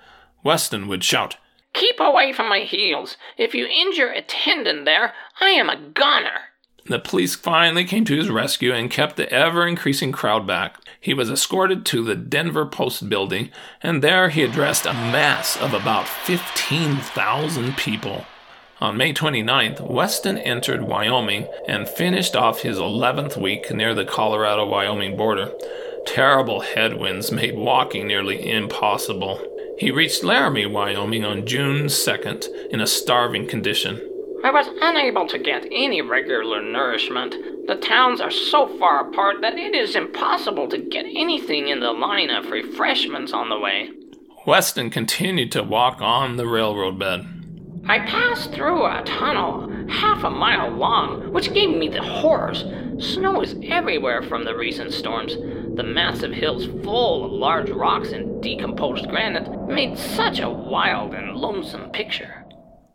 Weston 0.43 0.89
would 0.89 1.06
shout, 1.06 1.38
Keep 1.71 2.02
away 2.02 2.34
from 2.34 2.50
my 2.50 2.60
heels. 2.60 3.15
If 3.38 3.56
you 3.56 3.65
injure 3.65 4.12
a 4.12 4.21
tendon 4.21 4.84
there, 4.84 5.13
I 5.39 5.52
am 5.52 5.69
a 5.69 5.80
goner. 5.80 6.41
The 6.89 7.00
police 7.00 7.36
finally 7.36 7.84
came 7.84 8.06
to 8.06 8.15
his 8.15 8.30
rescue 8.30 8.73
and 8.73 8.89
kept 8.89 9.17
the 9.17 9.30
ever 9.32 9.67
increasing 9.67 10.13
crowd 10.13 10.47
back. 10.47 10.78
He 11.02 11.13
was 11.13 11.30
escorted 11.30 11.86
to 11.88 12.04
the 12.04 12.15
Denver 12.15 12.65
Post 12.65 13.10
building, 13.10 13.52
and 13.84 14.02
there 14.02 14.30
he 14.30 14.41
addressed 14.41 14.86
a 14.86 14.93
mass 14.93 15.58
of 15.58 15.73
about 15.73 16.08
15,000 16.08 17.76
people. 17.76 18.26
On 18.80 18.95
May 18.95 19.12
29th, 19.12 19.82
Weston 19.82 20.38
entered 20.38 20.84
Wyoming 20.84 21.47
and 21.67 21.89
finished 21.89 22.36
off 22.36 22.62
his 22.62 22.78
11th 22.78 23.36
week 23.36 23.69
near 23.71 23.93
the 23.93 24.06
Colorado 24.06 24.65
Wyoming 24.65 25.17
border. 25.17 25.52
Terrible 26.06 26.62
headwinds 26.62 27.34
made 27.34 27.58
walking 27.58 28.08
nearly 28.08 28.50
impossible. 28.50 29.41
He 29.78 29.91
reached 29.91 30.23
Laramie, 30.23 30.65
Wyoming 30.65 31.26
on 31.26 31.45
June 31.45 31.88
2nd 31.88 32.47
in 32.69 32.80
a 32.80 32.88
starving 32.88 33.45
condition. 33.47 34.07
I 34.48 34.50
was 34.50 34.70
unable 34.82 35.28
to 35.28 35.40
get 35.40 35.68
any 35.74 36.02
regular 36.02 36.62
nourishment. 36.62 37.36
The 37.68 37.76
towns 37.76 38.22
are 38.22 38.32
so 38.32 38.66
far 38.80 39.10
apart 39.10 39.42
that 39.42 39.58
it 39.58 39.76
is 39.76 39.94
impossible 39.94 40.70
to 40.70 40.78
get 40.78 41.04
anything 41.04 41.68
in 41.68 41.82
the 41.82 41.92
line 41.92 42.30
of 42.30 42.50
refreshments 42.50 43.34
on 43.34 43.50
the 43.50 43.60
way. 43.60 43.90
Weston 44.46 44.90
continued 44.90 45.52
to 45.52 45.64
walk 45.64 46.00
on 46.00 46.38
the 46.38 46.48
railroad 46.48 46.98
bed. 46.98 47.28
I 47.90 48.00
passed 48.00 48.54
through 48.54 48.86
a 48.86 49.04
tunnel 49.04 49.70
half 49.90 50.24
a 50.24 50.30
mile 50.30 50.70
long, 50.70 51.34
which 51.34 51.54
gave 51.54 51.76
me 51.76 51.90
the 51.90 52.02
horrors. 52.02 52.64
Snow 53.06 53.42
is 53.42 53.58
everywhere 53.64 54.24
from 54.24 54.46
the 54.46 54.56
recent 54.56 54.94
storms. 54.94 55.36
The 55.76 55.84
massive 55.84 56.32
hills, 56.32 56.68
full 56.86 57.26
of 57.26 57.34
large 57.34 57.70
rocks 57.70 58.14
and 58.14 58.42
decomposed 58.42 59.10
granite, 59.10 59.68
made 59.68 59.98
such 59.98 60.40
a 60.40 60.50
wild 60.50 61.14
and 61.14 61.36
lonesome 61.36 61.92
picture. 61.92 62.47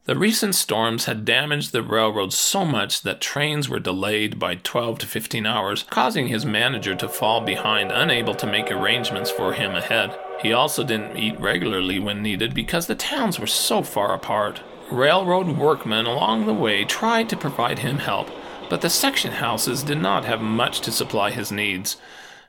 The 0.05 0.19
recent 0.19 0.57
storms 0.57 1.05
had 1.05 1.25
damaged 1.25 1.71
the 1.71 1.81
railroad 1.81 2.33
so 2.33 2.65
much 2.65 3.03
that 3.03 3.21
trains 3.21 3.69
were 3.69 3.79
delayed 3.79 4.37
by 4.37 4.57
12 4.57 4.99
to 4.99 5.07
15 5.07 5.47
hours, 5.47 5.85
causing 5.91 6.27
his 6.27 6.45
manager 6.45 6.97
to 6.97 7.09
fall 7.09 7.41
behind, 7.41 7.93
unable 7.93 8.35
to 8.35 8.47
make 8.49 8.73
arrangements 8.73 9.31
for 9.31 9.53
him 9.53 9.77
ahead. 9.77 10.19
He 10.41 10.53
also 10.53 10.83
didn't 10.83 11.17
eat 11.17 11.39
regularly 11.39 12.01
when 12.01 12.21
needed 12.21 12.53
because 12.53 12.89
the 12.89 12.97
towns 12.97 13.39
were 13.39 13.47
so 13.47 13.85
far 13.85 14.13
apart. 14.13 14.61
Railroad 14.91 15.57
workmen 15.57 16.07
along 16.07 16.47
the 16.47 16.53
way 16.53 16.85
tried 16.85 17.29
to 17.29 17.37
provide 17.37 17.79
him 17.79 17.99
help, 17.99 18.29
but 18.69 18.81
the 18.81 18.91
section 18.91 19.35
houses 19.35 19.85
did 19.85 19.99
not 19.99 20.25
have 20.25 20.41
much 20.41 20.81
to 20.81 20.91
supply 20.91 21.31
his 21.31 21.53
needs. 21.53 21.97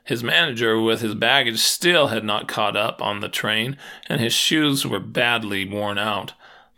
His 0.02 0.24
manager, 0.24 0.80
with 0.80 1.02
his 1.02 1.14
baggage, 1.14 1.60
still 1.60 2.08
had 2.08 2.24
not 2.24 2.48
caught 2.48 2.76
up 2.76 3.00
on 3.00 3.20
the 3.20 3.28
train, 3.28 3.76
and 4.08 4.20
his 4.20 4.32
shoes 4.32 4.84
were 4.84 4.98
badly 4.98 5.64
worn 5.64 5.98
out. 5.98 6.32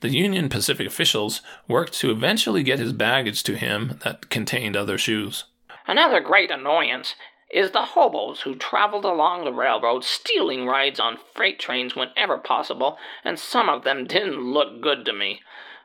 The 0.07 0.17
Union 0.17 0.49
Pacific 0.49 0.87
officials 0.87 1.43
worked 1.67 1.95
to 1.95 2.13
eventually 2.13 2.63
get 2.63 2.79
his 2.79 2.93
baggage 2.93 3.43
to 3.43 3.57
him 3.57 3.99
that 4.05 4.31
contained 4.31 4.77
other 4.77 4.99
shoes. 4.99 5.47
Another 5.89 6.21
great 6.21 6.49
annoyance 6.49 7.17
is 7.51 7.73
the 7.73 7.87
hobos 7.87 8.43
who 8.43 8.55
traveled 8.55 9.05
along 9.05 9.45
the 9.45 9.53
railroad 9.53 10.05
stealing 10.05 10.65
rides 10.65 11.01
on 11.01 11.19
freight 11.35 11.59
trains 11.59 11.97
whenever 11.97 12.39
possible, 12.39 12.99
and 13.25 13.37
some 13.37 13.69
of 13.69 13.83
them 13.83 14.07
didn't 14.07 14.39
look 14.39 14.81
good 14.81 15.05
to 15.07 15.13
me. 15.13 15.41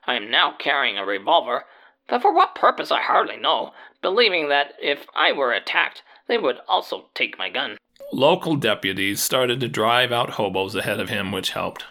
I 0.05 0.17
am 0.17 0.29
now 0.29 0.53
carrying 0.55 0.99
a 0.99 1.03
revolver, 1.03 1.65
but 2.07 2.21
for 2.21 2.31
what 2.31 2.53
purpose 2.53 2.91
I 2.91 3.01
hardly 3.01 3.37
know, 3.37 3.71
believing 4.03 4.49
that 4.49 4.73
if 4.79 5.07
I 5.15 5.31
were 5.31 5.51
attacked, 5.51 6.03
they 6.27 6.37
would 6.37 6.57
also 6.67 7.07
take 7.15 7.39
my 7.39 7.49
gun. 7.49 7.75
Local 8.13 8.55
deputies 8.55 9.19
started 9.19 9.59
to 9.61 9.67
drive 9.67 10.11
out 10.11 10.31
hobos 10.31 10.75
ahead 10.75 10.99
of 10.99 11.09
him, 11.09 11.31
which 11.31 11.53
helped. 11.53 11.85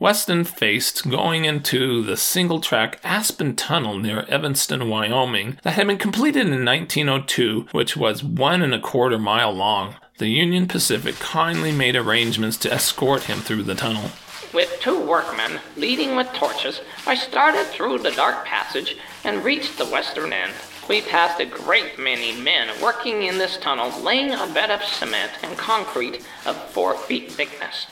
Weston 0.00 0.44
faced 0.44 1.10
going 1.10 1.44
into 1.44 2.04
the 2.04 2.16
single 2.16 2.60
track 2.60 3.00
Aspen 3.02 3.56
Tunnel 3.56 3.98
near 3.98 4.20
Evanston, 4.28 4.88
Wyoming, 4.88 5.58
that 5.64 5.72
had 5.72 5.88
been 5.88 5.98
completed 5.98 6.46
in 6.46 6.64
1902, 6.64 7.66
which 7.72 7.96
was 7.96 8.22
one 8.22 8.62
and 8.62 8.72
a 8.72 8.78
quarter 8.78 9.18
mile 9.18 9.50
long. 9.50 9.96
The 10.18 10.28
Union 10.28 10.68
Pacific 10.68 11.16
kindly 11.16 11.72
made 11.72 11.96
arrangements 11.96 12.56
to 12.58 12.72
escort 12.72 13.24
him 13.24 13.40
through 13.40 13.64
the 13.64 13.74
tunnel. 13.74 14.10
With 14.54 14.78
two 14.80 15.04
workmen 15.04 15.58
leading 15.76 16.14
with 16.14 16.32
torches, 16.32 16.80
I 17.04 17.16
started 17.16 17.66
through 17.66 17.98
the 17.98 18.12
dark 18.12 18.44
passage 18.44 18.96
and 19.24 19.44
reached 19.44 19.78
the 19.78 19.86
western 19.86 20.32
end. 20.32 20.52
We 20.88 21.02
passed 21.02 21.40
a 21.40 21.44
great 21.44 21.98
many 21.98 22.40
men 22.40 22.68
working 22.80 23.24
in 23.24 23.38
this 23.38 23.56
tunnel, 23.56 23.90
laying 24.00 24.32
a 24.32 24.46
bed 24.46 24.70
of 24.70 24.84
cement 24.84 25.32
and 25.42 25.58
concrete 25.58 26.24
of 26.46 26.56
four 26.70 26.96
feet 26.96 27.32
thickness. 27.32 27.88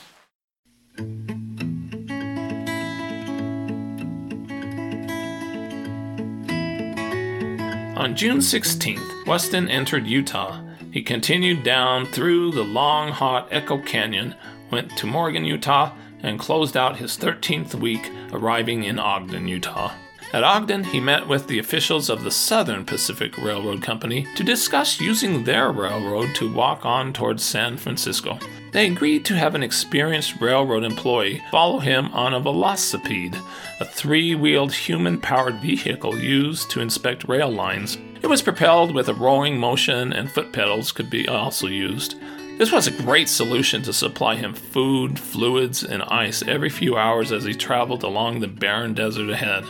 On 7.97 8.15
June 8.15 8.37
16th, 8.37 9.25
Weston 9.25 9.67
entered 9.69 10.05
Utah. 10.05 10.61
He 10.91 11.01
continued 11.01 11.63
down 11.63 12.05
through 12.05 12.51
the 12.51 12.63
long, 12.63 13.09
hot 13.09 13.47
Echo 13.49 13.79
Canyon, 13.79 14.35
went 14.69 14.95
to 14.97 15.07
Morgan, 15.07 15.43
Utah, 15.43 15.95
and 16.21 16.39
closed 16.39 16.77
out 16.77 16.97
his 16.97 17.17
13th 17.17 17.73
week, 17.73 18.11
arriving 18.31 18.83
in 18.83 18.99
Ogden, 18.99 19.47
Utah. 19.47 19.93
At 20.31 20.43
Ogden, 20.43 20.83
he 20.83 20.99
met 20.99 21.27
with 21.27 21.47
the 21.47 21.57
officials 21.57 22.11
of 22.11 22.23
the 22.23 22.29
Southern 22.29 22.85
Pacific 22.85 23.35
Railroad 23.39 23.81
Company 23.81 24.27
to 24.35 24.43
discuss 24.43 25.01
using 25.01 25.43
their 25.43 25.71
railroad 25.71 26.35
to 26.35 26.53
walk 26.53 26.85
on 26.85 27.13
towards 27.13 27.43
San 27.43 27.77
Francisco. 27.77 28.37
They 28.71 28.87
agreed 28.87 29.25
to 29.25 29.35
have 29.35 29.55
an 29.55 29.63
experienced 29.63 30.41
railroad 30.41 30.83
employee 30.83 31.41
follow 31.51 31.79
him 31.79 32.07
on 32.13 32.33
a 32.33 32.41
velocipede, 32.41 33.41
a 33.79 33.85
three 33.85 34.35
wheeled 34.35 34.73
human 34.73 35.19
powered 35.19 35.55
vehicle 35.61 36.17
used 36.17 36.69
to 36.71 36.81
inspect 36.81 37.27
rail 37.27 37.49
lines. 37.49 37.97
It 38.21 38.27
was 38.27 38.41
propelled 38.41 38.93
with 38.93 39.09
a 39.09 39.13
rowing 39.13 39.57
motion, 39.57 40.11
and 40.11 40.29
foot 40.29 40.51
pedals 40.51 40.91
could 40.91 41.09
be 41.09 41.27
also 41.27 41.67
used. 41.67 42.15
This 42.57 42.71
was 42.71 42.87
a 42.87 43.03
great 43.03 43.29
solution 43.29 43.83
to 43.83 43.93
supply 43.93 44.35
him 44.35 44.53
food, 44.53 45.19
fluids, 45.19 45.83
and 45.83 46.01
ice 46.03 46.41
every 46.41 46.69
few 46.69 46.97
hours 46.97 47.31
as 47.31 47.43
he 47.43 47.53
traveled 47.53 48.03
along 48.03 48.39
the 48.39 48.47
barren 48.47 48.95
desert 48.95 49.29
ahead. 49.29 49.63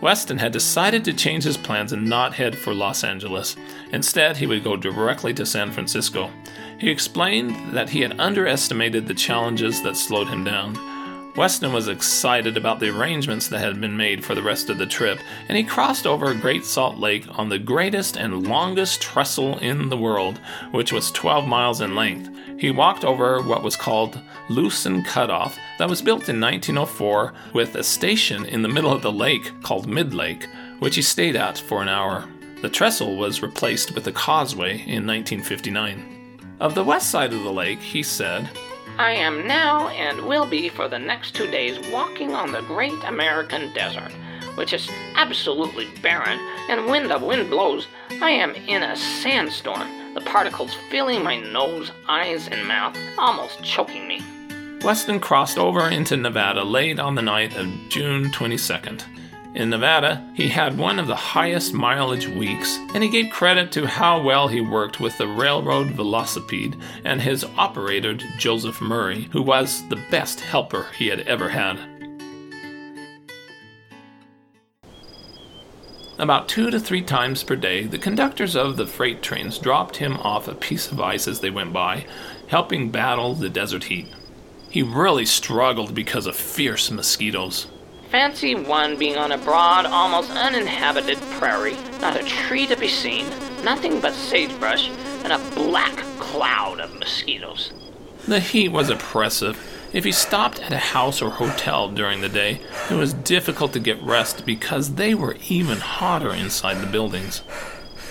Weston 0.00 0.38
had 0.38 0.50
decided 0.50 1.04
to 1.04 1.12
change 1.12 1.44
his 1.44 1.56
plans 1.56 1.92
and 1.92 2.08
not 2.08 2.34
head 2.34 2.58
for 2.58 2.74
Los 2.74 3.04
Angeles. 3.04 3.54
Instead, 3.92 4.36
he 4.36 4.48
would 4.48 4.64
go 4.64 4.76
directly 4.76 5.32
to 5.34 5.46
San 5.46 5.70
Francisco. 5.70 6.28
He 6.82 6.90
explained 6.90 7.76
that 7.76 7.90
he 7.90 8.00
had 8.00 8.18
underestimated 8.18 9.06
the 9.06 9.14
challenges 9.14 9.80
that 9.84 9.96
slowed 9.96 10.26
him 10.26 10.42
down. 10.42 10.76
Weston 11.36 11.72
was 11.72 11.86
excited 11.86 12.56
about 12.56 12.80
the 12.80 12.88
arrangements 12.88 13.46
that 13.48 13.60
had 13.60 13.80
been 13.80 13.96
made 13.96 14.24
for 14.24 14.34
the 14.34 14.42
rest 14.42 14.68
of 14.68 14.78
the 14.78 14.86
trip, 14.86 15.20
and 15.48 15.56
he 15.56 15.62
crossed 15.62 16.08
over 16.08 16.34
Great 16.34 16.64
Salt 16.64 16.98
Lake 16.98 17.24
on 17.38 17.48
the 17.48 17.58
greatest 17.60 18.16
and 18.16 18.48
longest 18.48 19.00
trestle 19.00 19.58
in 19.58 19.90
the 19.90 19.96
world, 19.96 20.40
which 20.72 20.92
was 20.92 21.12
12 21.12 21.46
miles 21.46 21.80
in 21.80 21.94
length. 21.94 22.28
He 22.58 22.72
walked 22.72 23.04
over 23.04 23.40
what 23.40 23.62
was 23.62 23.76
called 23.76 24.20
Lucin 24.48 25.04
Cutoff, 25.04 25.56
that 25.78 25.88
was 25.88 26.02
built 26.02 26.28
in 26.28 26.40
1904 26.40 27.32
with 27.54 27.76
a 27.76 27.84
station 27.84 28.44
in 28.44 28.62
the 28.62 28.68
middle 28.68 28.92
of 28.92 29.02
the 29.02 29.12
lake 29.12 29.52
called 29.62 29.86
Mid 29.86 30.14
Lake, 30.14 30.48
which 30.80 30.96
he 30.96 31.02
stayed 31.02 31.36
at 31.36 31.58
for 31.58 31.80
an 31.80 31.88
hour. 31.88 32.28
The 32.60 32.68
trestle 32.68 33.14
was 33.16 33.40
replaced 33.40 33.94
with 33.94 34.08
a 34.08 34.12
causeway 34.12 34.80
in 34.80 35.06
1959. 35.06 36.11
Of 36.62 36.76
the 36.76 36.84
west 36.84 37.10
side 37.10 37.32
of 37.32 37.42
the 37.42 37.52
lake, 37.52 37.80
he 37.80 38.04
said, 38.04 38.48
I 38.96 39.10
am 39.10 39.48
now 39.48 39.88
and 39.88 40.20
will 40.20 40.46
be 40.46 40.68
for 40.68 40.86
the 40.86 40.96
next 40.96 41.34
two 41.34 41.48
days 41.48 41.76
walking 41.90 42.34
on 42.34 42.52
the 42.52 42.62
great 42.62 43.02
American 43.02 43.72
desert, 43.74 44.12
which 44.54 44.72
is 44.72 44.88
absolutely 45.16 45.88
barren, 46.02 46.38
and 46.68 46.86
when 46.86 47.08
the 47.08 47.18
wind 47.18 47.50
blows, 47.50 47.88
I 48.20 48.30
am 48.30 48.54
in 48.54 48.84
a 48.84 48.94
sandstorm, 48.94 50.14
the 50.14 50.20
particles 50.20 50.72
filling 50.88 51.24
my 51.24 51.40
nose, 51.40 51.90
eyes, 52.08 52.46
and 52.46 52.64
mouth, 52.68 52.96
almost 53.18 53.64
choking 53.64 54.06
me. 54.06 54.22
Weston 54.84 55.18
crossed 55.18 55.58
over 55.58 55.88
into 55.88 56.16
Nevada 56.16 56.62
late 56.62 57.00
on 57.00 57.16
the 57.16 57.22
night 57.22 57.56
of 57.56 57.66
June 57.88 58.30
22nd. 58.30 59.02
In 59.54 59.68
Nevada, 59.68 60.26
he 60.34 60.48
had 60.48 60.78
one 60.78 60.98
of 60.98 61.06
the 61.06 61.14
highest 61.14 61.74
mileage 61.74 62.26
weeks, 62.26 62.78
and 62.94 63.02
he 63.02 63.10
gave 63.10 63.30
credit 63.30 63.70
to 63.72 63.86
how 63.86 64.22
well 64.22 64.48
he 64.48 64.62
worked 64.62 64.98
with 64.98 65.18
the 65.18 65.26
railroad 65.26 65.88
velocipede 65.88 66.80
and 67.04 67.20
his 67.20 67.44
operator, 67.58 68.14
Joseph 68.38 68.80
Murray, 68.80 69.28
who 69.32 69.42
was 69.42 69.86
the 69.90 70.00
best 70.10 70.40
helper 70.40 70.86
he 70.96 71.08
had 71.08 71.20
ever 71.20 71.50
had. 71.50 71.78
About 76.18 76.48
two 76.48 76.70
to 76.70 76.80
three 76.80 77.02
times 77.02 77.42
per 77.42 77.56
day, 77.56 77.84
the 77.84 77.98
conductors 77.98 78.56
of 78.56 78.78
the 78.78 78.86
freight 78.86 79.22
trains 79.22 79.58
dropped 79.58 79.96
him 79.96 80.16
off 80.18 80.48
a 80.48 80.54
piece 80.54 80.90
of 80.90 81.00
ice 81.00 81.28
as 81.28 81.40
they 81.40 81.50
went 81.50 81.74
by, 81.74 82.06
helping 82.46 82.90
battle 82.90 83.34
the 83.34 83.50
desert 83.50 83.84
heat. 83.84 84.06
He 84.70 84.82
really 84.82 85.26
struggled 85.26 85.94
because 85.94 86.26
of 86.26 86.36
fierce 86.36 86.90
mosquitoes. 86.90 87.66
Fancy 88.12 88.54
one 88.54 88.98
being 88.98 89.16
on 89.16 89.32
a 89.32 89.38
broad, 89.38 89.86
almost 89.86 90.30
uninhabited 90.32 91.16
prairie, 91.38 91.78
not 92.02 92.14
a 92.14 92.22
tree 92.22 92.66
to 92.66 92.76
be 92.76 92.86
seen, 92.86 93.26
nothing 93.64 94.02
but 94.02 94.12
sagebrush, 94.12 94.90
and 95.24 95.32
a 95.32 95.38
black 95.54 95.96
cloud 96.20 96.78
of 96.78 96.94
mosquitoes. 96.98 97.72
The 98.28 98.40
heat 98.40 98.68
was 98.68 98.90
oppressive. 98.90 99.58
If 99.94 100.04
he 100.04 100.12
stopped 100.12 100.60
at 100.60 100.74
a 100.74 100.92
house 100.92 101.22
or 101.22 101.30
hotel 101.30 101.88
during 101.88 102.20
the 102.20 102.28
day, 102.28 102.60
it 102.90 102.96
was 102.96 103.14
difficult 103.14 103.72
to 103.72 103.80
get 103.80 104.02
rest 104.02 104.44
because 104.44 104.96
they 104.96 105.14
were 105.14 105.38
even 105.48 105.78
hotter 105.78 106.34
inside 106.34 106.82
the 106.82 106.92
buildings. 106.92 107.40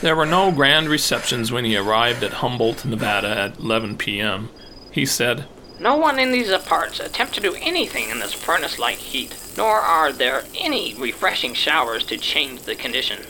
There 0.01 0.15
were 0.15 0.25
no 0.25 0.51
grand 0.51 0.89
receptions 0.89 1.51
when 1.51 1.63
he 1.63 1.77
arrived 1.77 2.23
at 2.23 2.33
Humboldt, 2.33 2.85
Nevada 2.85 3.29
at 3.29 3.59
11 3.59 3.97
p.m. 3.97 4.49
He 4.89 5.05
said, 5.05 5.45
No 5.81 5.95
one 5.95 6.19
in 6.19 6.31
these 6.31 6.55
parts 6.59 6.99
attempt 6.99 7.33
to 7.33 7.41
do 7.41 7.55
anything 7.55 8.11
in 8.11 8.19
this 8.19 8.33
furnace 8.33 8.77
like 8.77 8.99
heat, 8.99 9.35
nor 9.57 9.79
are 9.79 10.13
there 10.13 10.43
any 10.53 10.93
refreshing 10.93 11.55
showers 11.55 12.05
to 12.05 12.17
change 12.19 12.61
the 12.61 12.75
condition. 12.75 13.23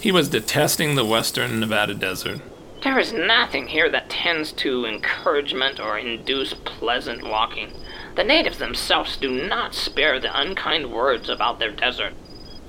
He 0.00 0.10
was 0.10 0.28
detesting 0.28 0.96
the 0.96 1.04
western 1.04 1.60
Nevada 1.60 1.94
desert. 1.94 2.40
There 2.82 2.98
is 2.98 3.12
nothing 3.12 3.68
here 3.68 3.88
that 3.88 4.10
tends 4.10 4.50
to 4.54 4.84
encouragement 4.84 5.78
or 5.78 5.96
induce 5.96 6.54
pleasant 6.54 7.22
walking. 7.22 7.72
The 8.16 8.24
natives 8.24 8.58
themselves 8.58 9.16
do 9.16 9.30
not 9.30 9.72
spare 9.72 10.18
the 10.18 10.36
unkind 10.36 10.92
words 10.92 11.28
about 11.28 11.60
their 11.60 11.70
desert. 11.70 12.14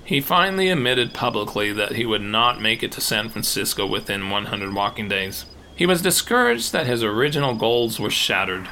He 0.05 0.21
finally 0.21 0.69
admitted 0.69 1.15
publicly 1.15 1.73
that 1.73 1.93
he 1.93 2.05
would 2.05 2.21
not 2.21 2.61
make 2.61 2.83
it 2.83 2.91
to 2.91 3.01
San 3.01 3.29
Francisco 3.29 3.87
within 3.87 4.29
100 4.29 4.75
walking 4.75 5.09
days. 5.09 5.45
He 5.75 5.87
was 5.87 6.03
discouraged 6.03 6.71
that 6.71 6.85
his 6.85 7.03
original 7.03 7.55
goals 7.55 7.99
were 7.99 8.11
shattered. 8.11 8.69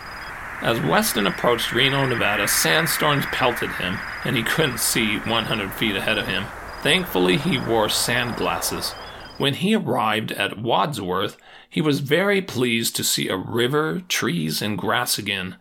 As 0.62 0.80
Weston 0.80 1.26
approached 1.26 1.74
Reno, 1.74 2.06
Nevada, 2.06 2.48
sandstorms 2.48 3.26
pelted 3.28 3.72
him, 3.72 3.98
and 4.24 4.38
he 4.38 4.44
couldn't 4.44 4.80
see 4.80 5.18
100 5.18 5.74
feet 5.74 5.96
ahead 5.96 6.20
of 6.20 6.28
him. 6.28 6.46
Thankfully, 6.82 7.38
he 7.38 7.58
wore 7.58 7.90
sand 7.90 8.36
glasses. 8.36 8.92
When 9.40 9.56
he 9.56 9.76
arrived 9.76 10.32
at 10.34 10.60
Wadsworth, 10.60 11.36
he 11.68 11.82
was 11.82 12.00
very 12.00 12.44
pleased 12.44 12.96
to 12.96 13.04
see 13.04 13.28
a 13.28 13.36
river, 13.36 14.02
trees, 14.08 14.62
and 14.62 14.78
grass 14.78 15.18
again. 15.18 15.56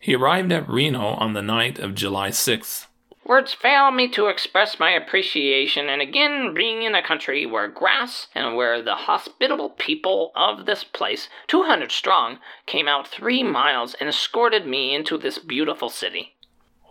He 0.00 0.16
arrived 0.16 0.50
at 0.50 0.68
Reno 0.68 1.14
on 1.14 1.34
the 1.34 1.42
night 1.42 1.78
of 1.78 1.94
July 1.94 2.30
6th. 2.30 2.86
Words 3.30 3.54
fail 3.54 3.92
me 3.92 4.08
to 4.08 4.26
express 4.26 4.80
my 4.80 4.90
appreciation, 4.90 5.88
and 5.88 6.02
again 6.02 6.52
being 6.52 6.82
in 6.82 6.96
a 6.96 7.06
country 7.06 7.46
where 7.46 7.68
grass 7.68 8.26
and 8.34 8.56
where 8.56 8.82
the 8.82 8.96
hospitable 8.96 9.70
people 9.70 10.32
of 10.34 10.66
this 10.66 10.82
place, 10.82 11.28
200 11.46 11.92
strong, 11.92 12.40
came 12.66 12.88
out 12.88 13.06
three 13.06 13.44
miles 13.44 13.94
and 14.00 14.08
escorted 14.08 14.66
me 14.66 14.92
into 14.92 15.16
this 15.16 15.38
beautiful 15.38 15.88
city. 15.88 16.34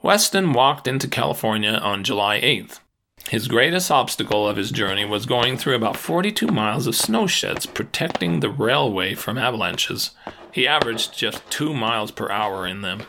Weston 0.02 0.54
walked 0.54 0.88
into 0.88 1.10
California 1.10 1.74
on 1.74 2.06
July 2.06 2.40
8th. 2.40 2.80
His 3.28 3.50
greatest 3.50 3.92
obstacle 3.92 4.48
of 4.48 4.56
his 4.56 4.72
journey 4.72 5.04
was 5.04 5.26
going 5.26 5.58
through 5.58 5.76
about 5.76 5.98
42 5.98 6.48
miles 6.48 6.88
of 6.88 6.96
snow 6.96 7.28
sheds 7.28 7.66
protecting 7.66 8.40
the 8.40 8.50
railway 8.50 9.14
from 9.14 9.38
avalanches. 9.38 10.12
He 10.54 10.66
averaged 10.66 11.18
just 11.18 11.52
two 11.52 11.74
miles 11.74 12.12
per 12.12 12.32
hour 12.32 12.66
in 12.66 12.80
them. 12.80 13.02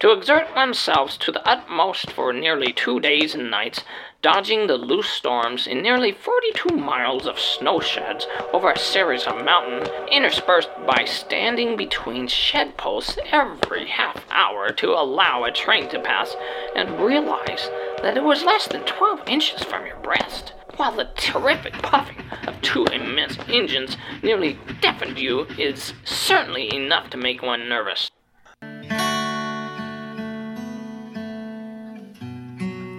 To 0.00 0.12
exert 0.12 0.54
themselves 0.54 1.16
to 1.16 1.32
the 1.32 1.44
utmost 1.44 2.12
for 2.12 2.32
nearly 2.32 2.72
two 2.72 3.00
days 3.00 3.34
and 3.34 3.50
nights, 3.50 3.82
dodging 4.22 4.68
the 4.68 4.76
loose 4.76 5.08
storms 5.08 5.66
in 5.66 5.82
nearly 5.82 6.12
42 6.12 6.76
miles 6.76 7.26
of 7.26 7.40
snow 7.40 7.80
sheds 7.80 8.24
over 8.52 8.70
a 8.70 8.78
series 8.78 9.24
of 9.24 9.44
mountains, 9.44 9.88
interspersed 10.12 10.70
by 10.86 11.04
standing 11.04 11.76
between 11.76 12.28
shed 12.28 12.76
posts 12.76 13.18
every 13.32 13.88
half 13.88 14.24
hour 14.30 14.70
to 14.70 14.92
allow 14.92 15.42
a 15.42 15.50
train 15.50 15.88
to 15.88 15.98
pass, 15.98 16.36
and 16.76 17.00
realize 17.00 17.68
that 18.00 18.16
it 18.16 18.22
was 18.22 18.44
less 18.44 18.68
than 18.68 18.84
12 18.84 19.28
inches 19.28 19.64
from 19.64 19.84
your 19.84 19.98
breast, 19.98 20.52
while 20.76 20.92
the 20.92 21.10
terrific 21.16 21.72
puffing 21.72 22.22
of 22.46 22.60
two 22.62 22.84
immense 22.84 23.36
engines 23.48 23.96
nearly 24.22 24.60
deafened 24.80 25.18
you 25.18 25.44
is 25.58 25.92
certainly 26.04 26.72
enough 26.72 27.10
to 27.10 27.16
make 27.16 27.42
one 27.42 27.68
nervous. 27.68 28.12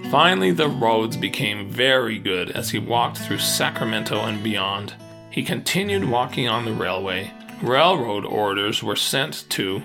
Finally, 0.09 0.49
the 0.49 0.67
roads 0.67 1.15
became 1.15 1.69
very 1.69 2.17
good 2.17 2.49
as 2.49 2.71
he 2.71 2.79
walked 2.79 3.19
through 3.19 3.37
Sacramento 3.37 4.19
and 4.21 4.41
beyond. 4.41 4.95
He 5.29 5.43
continued 5.43 6.09
walking 6.09 6.47
on 6.47 6.65
the 6.65 6.73
railway. 6.73 7.31
Railroad 7.61 8.25
orders 8.25 8.81
were 8.81 8.95
sent 8.95 9.45
to 9.49 9.83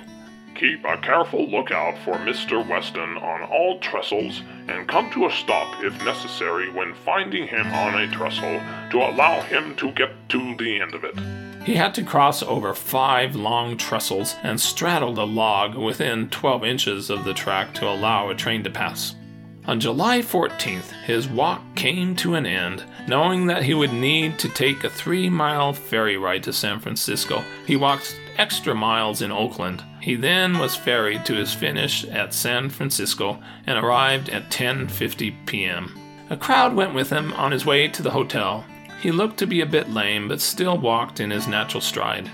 Keep 0.54 0.82
a 0.86 0.96
careful 0.96 1.50
lookout 1.50 1.98
for 2.04 2.14
Mr. 2.14 2.66
Weston 2.66 3.18
on 3.18 3.42
all 3.42 3.78
trestles 3.80 4.40
and 4.66 4.88
come 4.88 5.10
to 5.10 5.26
a 5.26 5.30
stop 5.30 5.84
if 5.84 5.92
necessary 6.06 6.70
when 6.70 6.94
finding 6.94 7.46
him 7.46 7.66
on 7.66 8.00
a 8.00 8.10
trestle 8.10 8.62
to 8.92 8.98
allow 8.98 9.42
him 9.42 9.76
to 9.76 9.90
get 9.92 10.10
to 10.30 10.56
the 10.56 10.80
end 10.80 10.94
of 10.94 11.04
it. 11.04 11.18
He 11.66 11.74
had 11.74 11.94
to 11.96 12.02
cross 12.02 12.42
over 12.42 12.72
five 12.72 13.36
long 13.36 13.76
trestles 13.76 14.36
and 14.42 14.58
straddled 14.58 15.18
a 15.18 15.24
log 15.24 15.74
within 15.74 16.30
12 16.30 16.64
inches 16.64 17.10
of 17.10 17.24
the 17.24 17.34
track 17.34 17.74
to 17.74 17.86
allow 17.86 18.30
a 18.30 18.34
train 18.34 18.64
to 18.64 18.70
pass. 18.70 19.16
On 19.66 19.80
July 19.80 20.18
14th, 20.18 20.92
his 21.04 21.26
walk 21.26 21.62
came 21.74 22.14
to 22.16 22.34
an 22.34 22.44
end. 22.44 22.84
Knowing 23.08 23.46
that 23.46 23.62
he 23.62 23.72
would 23.72 23.94
need 23.94 24.38
to 24.40 24.48
take 24.50 24.84
a 24.84 24.90
three 24.90 25.30
mile 25.30 25.72
ferry 25.72 26.18
ride 26.18 26.42
to 26.42 26.52
San 26.52 26.80
Francisco, 26.80 27.42
he 27.66 27.74
walked 27.74 28.14
extra 28.36 28.74
miles 28.74 29.22
in 29.22 29.32
Oakland. 29.32 29.82
He 30.02 30.16
then 30.16 30.58
was 30.58 30.76
ferried 30.76 31.24
to 31.24 31.34
his 31.34 31.54
finish 31.54 32.04
at 32.04 32.34
San 32.34 32.68
Francisco 32.68 33.42
and 33.66 33.78
arrived 33.78 34.28
at 34.28 34.50
10:50 34.50 35.46
p.m. 35.46 35.98
A 36.28 36.36
crowd 36.36 36.74
went 36.74 36.92
with 36.92 37.08
him 37.08 37.32
on 37.32 37.50
his 37.50 37.64
way 37.64 37.88
to 37.88 38.02
the 38.02 38.10
hotel. 38.10 38.66
He 39.00 39.10
looked 39.10 39.38
to 39.38 39.46
be 39.46 39.62
a 39.62 39.66
bit 39.66 39.88
lame, 39.88 40.28
but 40.28 40.42
still 40.42 40.76
walked 40.76 41.20
in 41.20 41.30
his 41.30 41.48
natural 41.48 41.80
stride. 41.80 42.30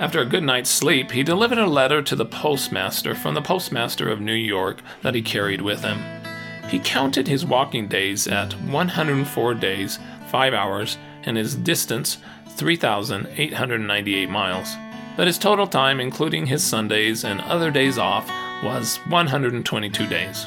After 0.00 0.20
a 0.20 0.26
good 0.26 0.42
night's 0.42 0.70
sleep, 0.70 1.10
he 1.10 1.22
delivered 1.22 1.58
a 1.58 1.66
letter 1.66 2.00
to 2.00 2.16
the 2.16 2.24
postmaster 2.24 3.14
from 3.14 3.34
the 3.34 3.42
postmaster 3.42 4.08
of 4.08 4.22
New 4.22 4.32
York 4.32 4.80
that 5.02 5.14
he 5.14 5.20
carried 5.20 5.60
with 5.60 5.84
him. 5.84 6.23
He 6.68 6.78
counted 6.78 7.28
his 7.28 7.44
walking 7.44 7.88
days 7.88 8.26
at 8.26 8.52
104 8.54 9.54
days, 9.54 9.98
5 10.30 10.54
hours, 10.54 10.98
and 11.24 11.36
his 11.36 11.54
distance 11.54 12.18
3,898 12.56 14.30
miles. 14.30 14.74
But 15.16 15.26
his 15.26 15.38
total 15.38 15.66
time, 15.66 16.00
including 16.00 16.46
his 16.46 16.64
Sundays 16.64 17.24
and 17.24 17.40
other 17.42 17.70
days 17.70 17.98
off, 17.98 18.28
was 18.64 18.98
122 19.08 20.06
days. 20.06 20.46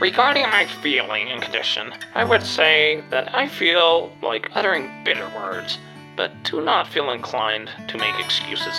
Regarding 0.00 0.44
my 0.44 0.66
feeling 0.82 1.28
and 1.30 1.42
condition, 1.42 1.92
I 2.14 2.24
would 2.24 2.42
say 2.42 3.04
that 3.10 3.34
I 3.34 3.46
feel 3.46 4.10
like 4.22 4.50
uttering 4.54 5.04
bitter 5.04 5.28
words, 5.36 5.78
but 6.16 6.32
do 6.42 6.62
not 6.62 6.88
feel 6.88 7.10
inclined 7.10 7.70
to 7.88 7.98
make 7.98 8.18
excuses. 8.18 8.74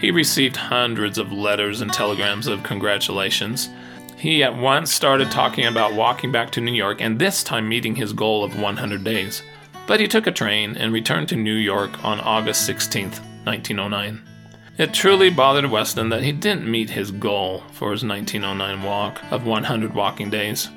He 0.00 0.10
received 0.10 0.56
hundreds 0.56 1.18
of 1.18 1.30
letters 1.30 1.80
and 1.80 1.92
telegrams 1.92 2.46
of 2.46 2.62
congratulations. 2.62 3.68
He 4.20 4.42
at 4.42 4.54
once 4.54 4.92
started 4.92 5.30
talking 5.30 5.64
about 5.64 5.94
walking 5.94 6.30
back 6.30 6.50
to 6.50 6.60
New 6.60 6.74
York 6.74 7.00
and 7.00 7.18
this 7.18 7.42
time 7.42 7.66
meeting 7.66 7.96
his 7.96 8.12
goal 8.12 8.44
of 8.44 8.60
100 8.60 9.02
days. 9.02 9.42
But 9.86 9.98
he 9.98 10.06
took 10.06 10.26
a 10.26 10.30
train 10.30 10.76
and 10.76 10.92
returned 10.92 11.30
to 11.30 11.36
New 11.36 11.54
York 11.54 12.04
on 12.04 12.20
August 12.20 12.66
16, 12.66 13.04
1909. 13.44 14.22
It 14.76 14.92
truly 14.92 15.30
bothered 15.30 15.70
Weston 15.70 16.10
that 16.10 16.22
he 16.22 16.32
didn't 16.32 16.70
meet 16.70 16.90
his 16.90 17.10
goal 17.10 17.62
for 17.72 17.92
his 17.92 18.04
1909 18.04 18.82
walk 18.82 19.22
of 19.30 19.46
100 19.46 19.94
walking 19.94 20.28
days. 20.28 20.68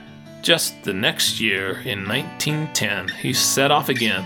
Just 0.41 0.81
the 0.85 0.93
next 0.93 1.41
year, 1.41 1.81
in 1.81 2.07
1910, 2.07 3.09
he 3.09 3.33
set 3.33 3.71
off 3.71 3.89
again, 3.89 4.23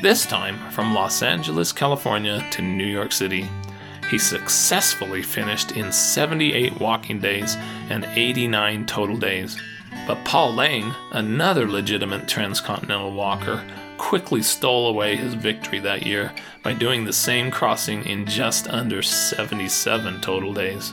this 0.00 0.24
time 0.24 0.56
from 0.70 0.94
Los 0.94 1.22
Angeles, 1.22 1.70
California 1.70 2.42
to 2.52 2.62
New 2.62 2.86
York 2.86 3.12
City. 3.12 3.46
He 4.10 4.18
successfully 4.18 5.22
finished 5.22 5.72
in 5.72 5.90
78 5.90 6.78
walking 6.80 7.20
days 7.20 7.56
and 7.88 8.04
89 8.04 8.86
total 8.86 9.16
days. 9.16 9.60
But 10.06 10.24
Paul 10.24 10.54
Lang, 10.54 10.94
another 11.12 11.68
legitimate 11.68 12.28
transcontinental 12.28 13.12
walker, 13.12 13.64
quickly 13.96 14.42
stole 14.42 14.88
away 14.88 15.16
his 15.16 15.34
victory 15.34 15.78
that 15.80 16.04
year 16.04 16.32
by 16.62 16.74
doing 16.74 17.04
the 17.04 17.12
same 17.12 17.50
crossing 17.50 18.04
in 18.04 18.26
just 18.26 18.68
under 18.68 19.02
77 19.02 20.20
total 20.20 20.52
days. 20.52 20.92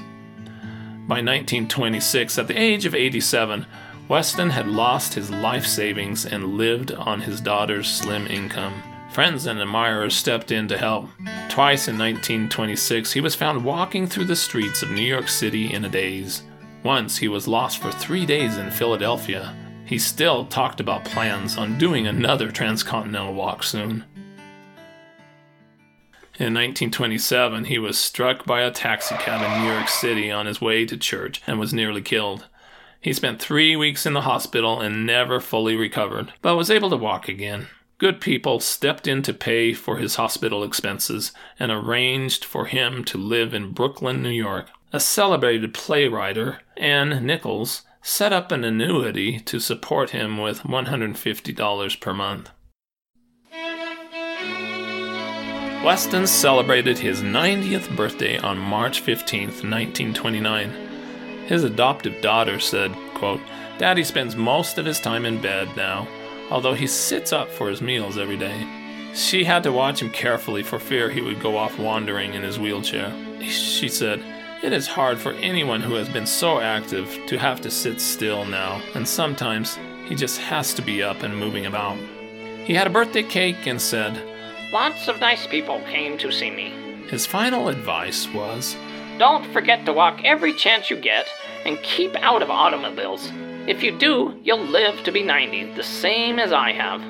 By 1.07 1.17
1926, 1.17 2.37
at 2.37 2.47
the 2.47 2.57
age 2.57 2.85
of 2.85 2.95
87, 2.95 3.65
Weston 4.07 4.49
had 4.49 4.67
lost 4.67 5.13
his 5.13 5.29
life 5.29 5.65
savings 5.65 6.25
and 6.25 6.57
lived 6.57 6.91
on 6.91 7.21
his 7.21 7.41
daughter's 7.41 7.89
slim 7.89 8.27
income. 8.27 8.81
Friends 9.11 9.45
and 9.45 9.59
admirers 9.59 10.15
stepped 10.15 10.51
in 10.51 10.69
to 10.69 10.77
help. 10.77 11.09
Twice 11.49 11.89
in 11.89 11.97
1926, 11.97 13.11
he 13.11 13.19
was 13.19 13.35
found 13.35 13.65
walking 13.65 14.07
through 14.07 14.23
the 14.23 14.37
streets 14.37 14.83
of 14.83 14.91
New 14.91 15.01
York 15.01 15.27
City 15.27 15.73
in 15.73 15.83
a 15.83 15.89
daze. 15.89 16.43
Once 16.81 17.17
he 17.17 17.27
was 17.27 17.45
lost 17.45 17.79
for 17.79 17.91
three 17.91 18.25
days 18.25 18.55
in 18.55 18.71
Philadelphia. 18.71 19.53
He 19.85 19.99
still 19.99 20.45
talked 20.45 20.79
about 20.79 21.03
plans 21.03 21.57
on 21.57 21.77
doing 21.77 22.07
another 22.07 22.51
transcontinental 22.51 23.33
walk 23.33 23.63
soon. 23.63 24.05
In 26.39 26.53
1927, 26.53 27.65
he 27.65 27.77
was 27.77 27.99
struck 27.99 28.45
by 28.45 28.61
a 28.61 28.71
taxicab 28.71 29.41
in 29.41 29.61
New 29.61 29.73
York 29.73 29.89
City 29.89 30.31
on 30.31 30.45
his 30.45 30.61
way 30.61 30.85
to 30.85 30.95
church 30.95 31.41
and 31.45 31.59
was 31.59 31.73
nearly 31.73 32.01
killed. 32.01 32.47
He 33.01 33.11
spent 33.11 33.41
three 33.41 33.75
weeks 33.75 34.05
in 34.05 34.13
the 34.13 34.21
hospital 34.21 34.79
and 34.79 35.05
never 35.05 35.41
fully 35.41 35.75
recovered, 35.75 36.31
but 36.41 36.55
was 36.55 36.71
able 36.71 36.89
to 36.91 36.95
walk 36.95 37.27
again. 37.27 37.67
Good 38.01 38.19
people 38.19 38.59
stepped 38.59 39.07
in 39.07 39.21
to 39.21 39.31
pay 39.31 39.73
for 39.73 39.97
his 39.97 40.15
hospital 40.15 40.63
expenses 40.63 41.33
and 41.59 41.71
arranged 41.71 42.43
for 42.43 42.65
him 42.65 43.03
to 43.03 43.17
live 43.19 43.53
in 43.53 43.73
Brooklyn, 43.73 44.23
New 44.23 44.31
York. 44.31 44.69
A 44.91 44.99
celebrated 44.99 45.75
playwright, 45.75 46.35
Anne 46.75 47.23
Nichols, 47.23 47.83
set 48.01 48.33
up 48.33 48.51
an 48.51 48.63
annuity 48.63 49.39
to 49.41 49.59
support 49.59 50.09
him 50.09 50.39
with 50.39 50.61
$150 50.61 51.99
per 52.01 52.11
month. 52.11 52.49
Weston 55.85 56.25
celebrated 56.25 56.97
his 56.97 57.21
90th 57.21 57.95
birthday 57.95 58.39
on 58.39 58.57
March 58.57 59.01
15, 59.01 59.41
1929. 59.41 60.71
His 61.45 61.63
adoptive 61.63 62.19
daughter 62.23 62.59
said, 62.59 62.91
quote, 63.13 63.41
Daddy 63.77 64.03
spends 64.03 64.35
most 64.35 64.79
of 64.79 64.87
his 64.87 64.99
time 64.99 65.23
in 65.23 65.39
bed 65.39 65.69
now, 65.77 66.07
although 66.51 66.73
he 66.73 66.85
sits 66.85 67.31
up 67.31 67.49
for 67.49 67.69
his 67.69 67.81
meals 67.81 68.17
every 68.17 68.37
day. 68.37 68.67
She 69.13 69.43
had 69.43 69.63
to 69.63 69.71
watch 69.71 70.01
him 70.01 70.09
carefully 70.09 70.63
for 70.63 70.79
fear 70.79 71.09
he 71.09 71.21
would 71.21 71.41
go 71.41 71.57
off 71.57 71.79
wandering 71.79 72.33
in 72.33 72.43
his 72.43 72.59
wheelchair. 72.59 73.11
She 73.41 73.89
said, 73.89 74.23
It 74.61 74.73
is 74.73 74.87
hard 74.87 75.17
for 75.17 75.33
anyone 75.33 75.81
who 75.81 75.95
has 75.95 76.09
been 76.09 76.27
so 76.27 76.59
active 76.59 77.17
to 77.27 77.37
have 77.37 77.61
to 77.61 77.71
sit 77.71 77.99
still 77.99 78.45
now, 78.45 78.81
and 78.93 79.07
sometimes 79.07 79.79
he 80.07 80.15
just 80.15 80.39
has 80.39 80.73
to 80.75 80.81
be 80.81 81.01
up 81.01 81.23
and 81.23 81.35
moving 81.35 81.65
about. 81.65 81.97
He 82.65 82.73
had 82.73 82.87
a 82.87 82.91
birthday 82.91 83.23
cake 83.23 83.65
and 83.65 83.81
said, 83.81 84.21
Lots 84.71 85.07
of 85.07 85.19
nice 85.19 85.47
people 85.47 85.81
came 85.81 86.17
to 86.19 86.31
see 86.31 86.51
me. 86.51 86.73
His 87.09 87.25
final 87.25 87.67
advice 87.67 88.27
was, 88.33 88.77
Don't 89.17 89.45
forget 89.51 89.85
to 89.85 89.93
walk 89.93 90.21
every 90.23 90.53
chance 90.53 90.89
you 90.89 90.95
get 90.95 91.27
and 91.65 91.81
keep 91.81 92.15
out 92.15 92.41
of 92.41 92.49
automobiles. 92.49 93.29
If 93.67 93.83
you 93.83 93.95
do, 93.95 94.39
you'll 94.43 94.65
live 94.65 95.03
to 95.03 95.11
be 95.11 95.21
90, 95.21 95.75
the 95.75 95.83
same 95.83 96.39
as 96.39 96.51
I 96.51 96.71
have. 96.71 97.01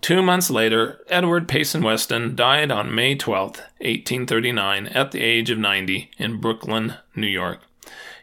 Two 0.00 0.22
months 0.22 0.50
later, 0.50 1.04
Edward 1.08 1.48
Payson 1.48 1.82
Weston 1.82 2.36
died 2.36 2.70
on 2.70 2.94
May 2.94 3.16
12, 3.16 3.56
1839, 3.56 4.86
at 4.86 5.10
the 5.10 5.20
age 5.20 5.50
of 5.50 5.58
90 5.58 6.12
in 6.16 6.40
Brooklyn, 6.40 6.94
New 7.16 7.26
York. 7.26 7.60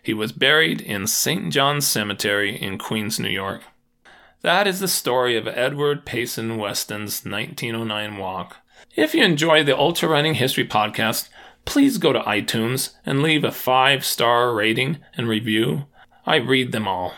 He 0.02 0.14
was 0.14 0.32
buried 0.32 0.80
in 0.80 1.08
St. 1.08 1.52
John's 1.52 1.86
Cemetery 1.86 2.56
in 2.56 2.78
Queens, 2.78 3.20
New 3.20 3.30
York. 3.30 3.64
That 4.42 4.66
is 4.66 4.80
the 4.80 4.88
story 4.88 5.36
of 5.36 5.48
Edward 5.48 6.06
Payson 6.06 6.58
Weston's 6.58 7.26
1909 7.26 8.18
walk. 8.18 8.58
If 8.96 9.14
you 9.14 9.26
enjoy 9.26 9.64
the 9.64 9.78
Ultra 9.78 10.08
Running 10.08 10.36
History 10.36 10.66
podcast, 10.66 11.28
please 11.66 11.98
go 11.98 12.14
to 12.14 12.20
iTunes 12.20 12.94
and 13.06 13.22
leave 13.22 13.44
a 13.44 13.52
five 13.52 14.06
star 14.06 14.54
rating 14.54 15.00
and 15.18 15.28
review. 15.28 15.88
I 16.26 16.38
read 16.38 16.72
them 16.72 16.88
all. 16.88 17.14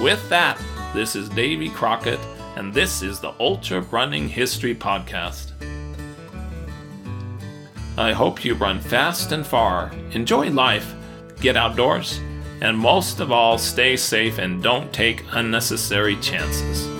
With 0.00 0.26
that, 0.30 0.58
this 0.94 1.14
is 1.14 1.28
Davy 1.28 1.68
Crockett, 1.68 2.18
and 2.56 2.72
this 2.72 3.02
is 3.02 3.20
the 3.20 3.34
Ultra 3.38 3.82
Running 3.82 4.30
History 4.30 4.74
Podcast. 4.74 5.50
I 7.98 8.12
hope 8.12 8.42
you 8.42 8.54
run 8.54 8.80
fast 8.80 9.32
and 9.32 9.46
far, 9.46 9.92
enjoy 10.12 10.48
life, 10.48 10.94
get 11.42 11.54
outdoors, 11.54 12.18
and 12.62 12.78
most 12.78 13.20
of 13.20 13.30
all, 13.30 13.58
stay 13.58 13.94
safe 13.94 14.38
and 14.38 14.62
don't 14.62 14.90
take 14.90 15.22
unnecessary 15.32 16.16
chances. 16.16 16.99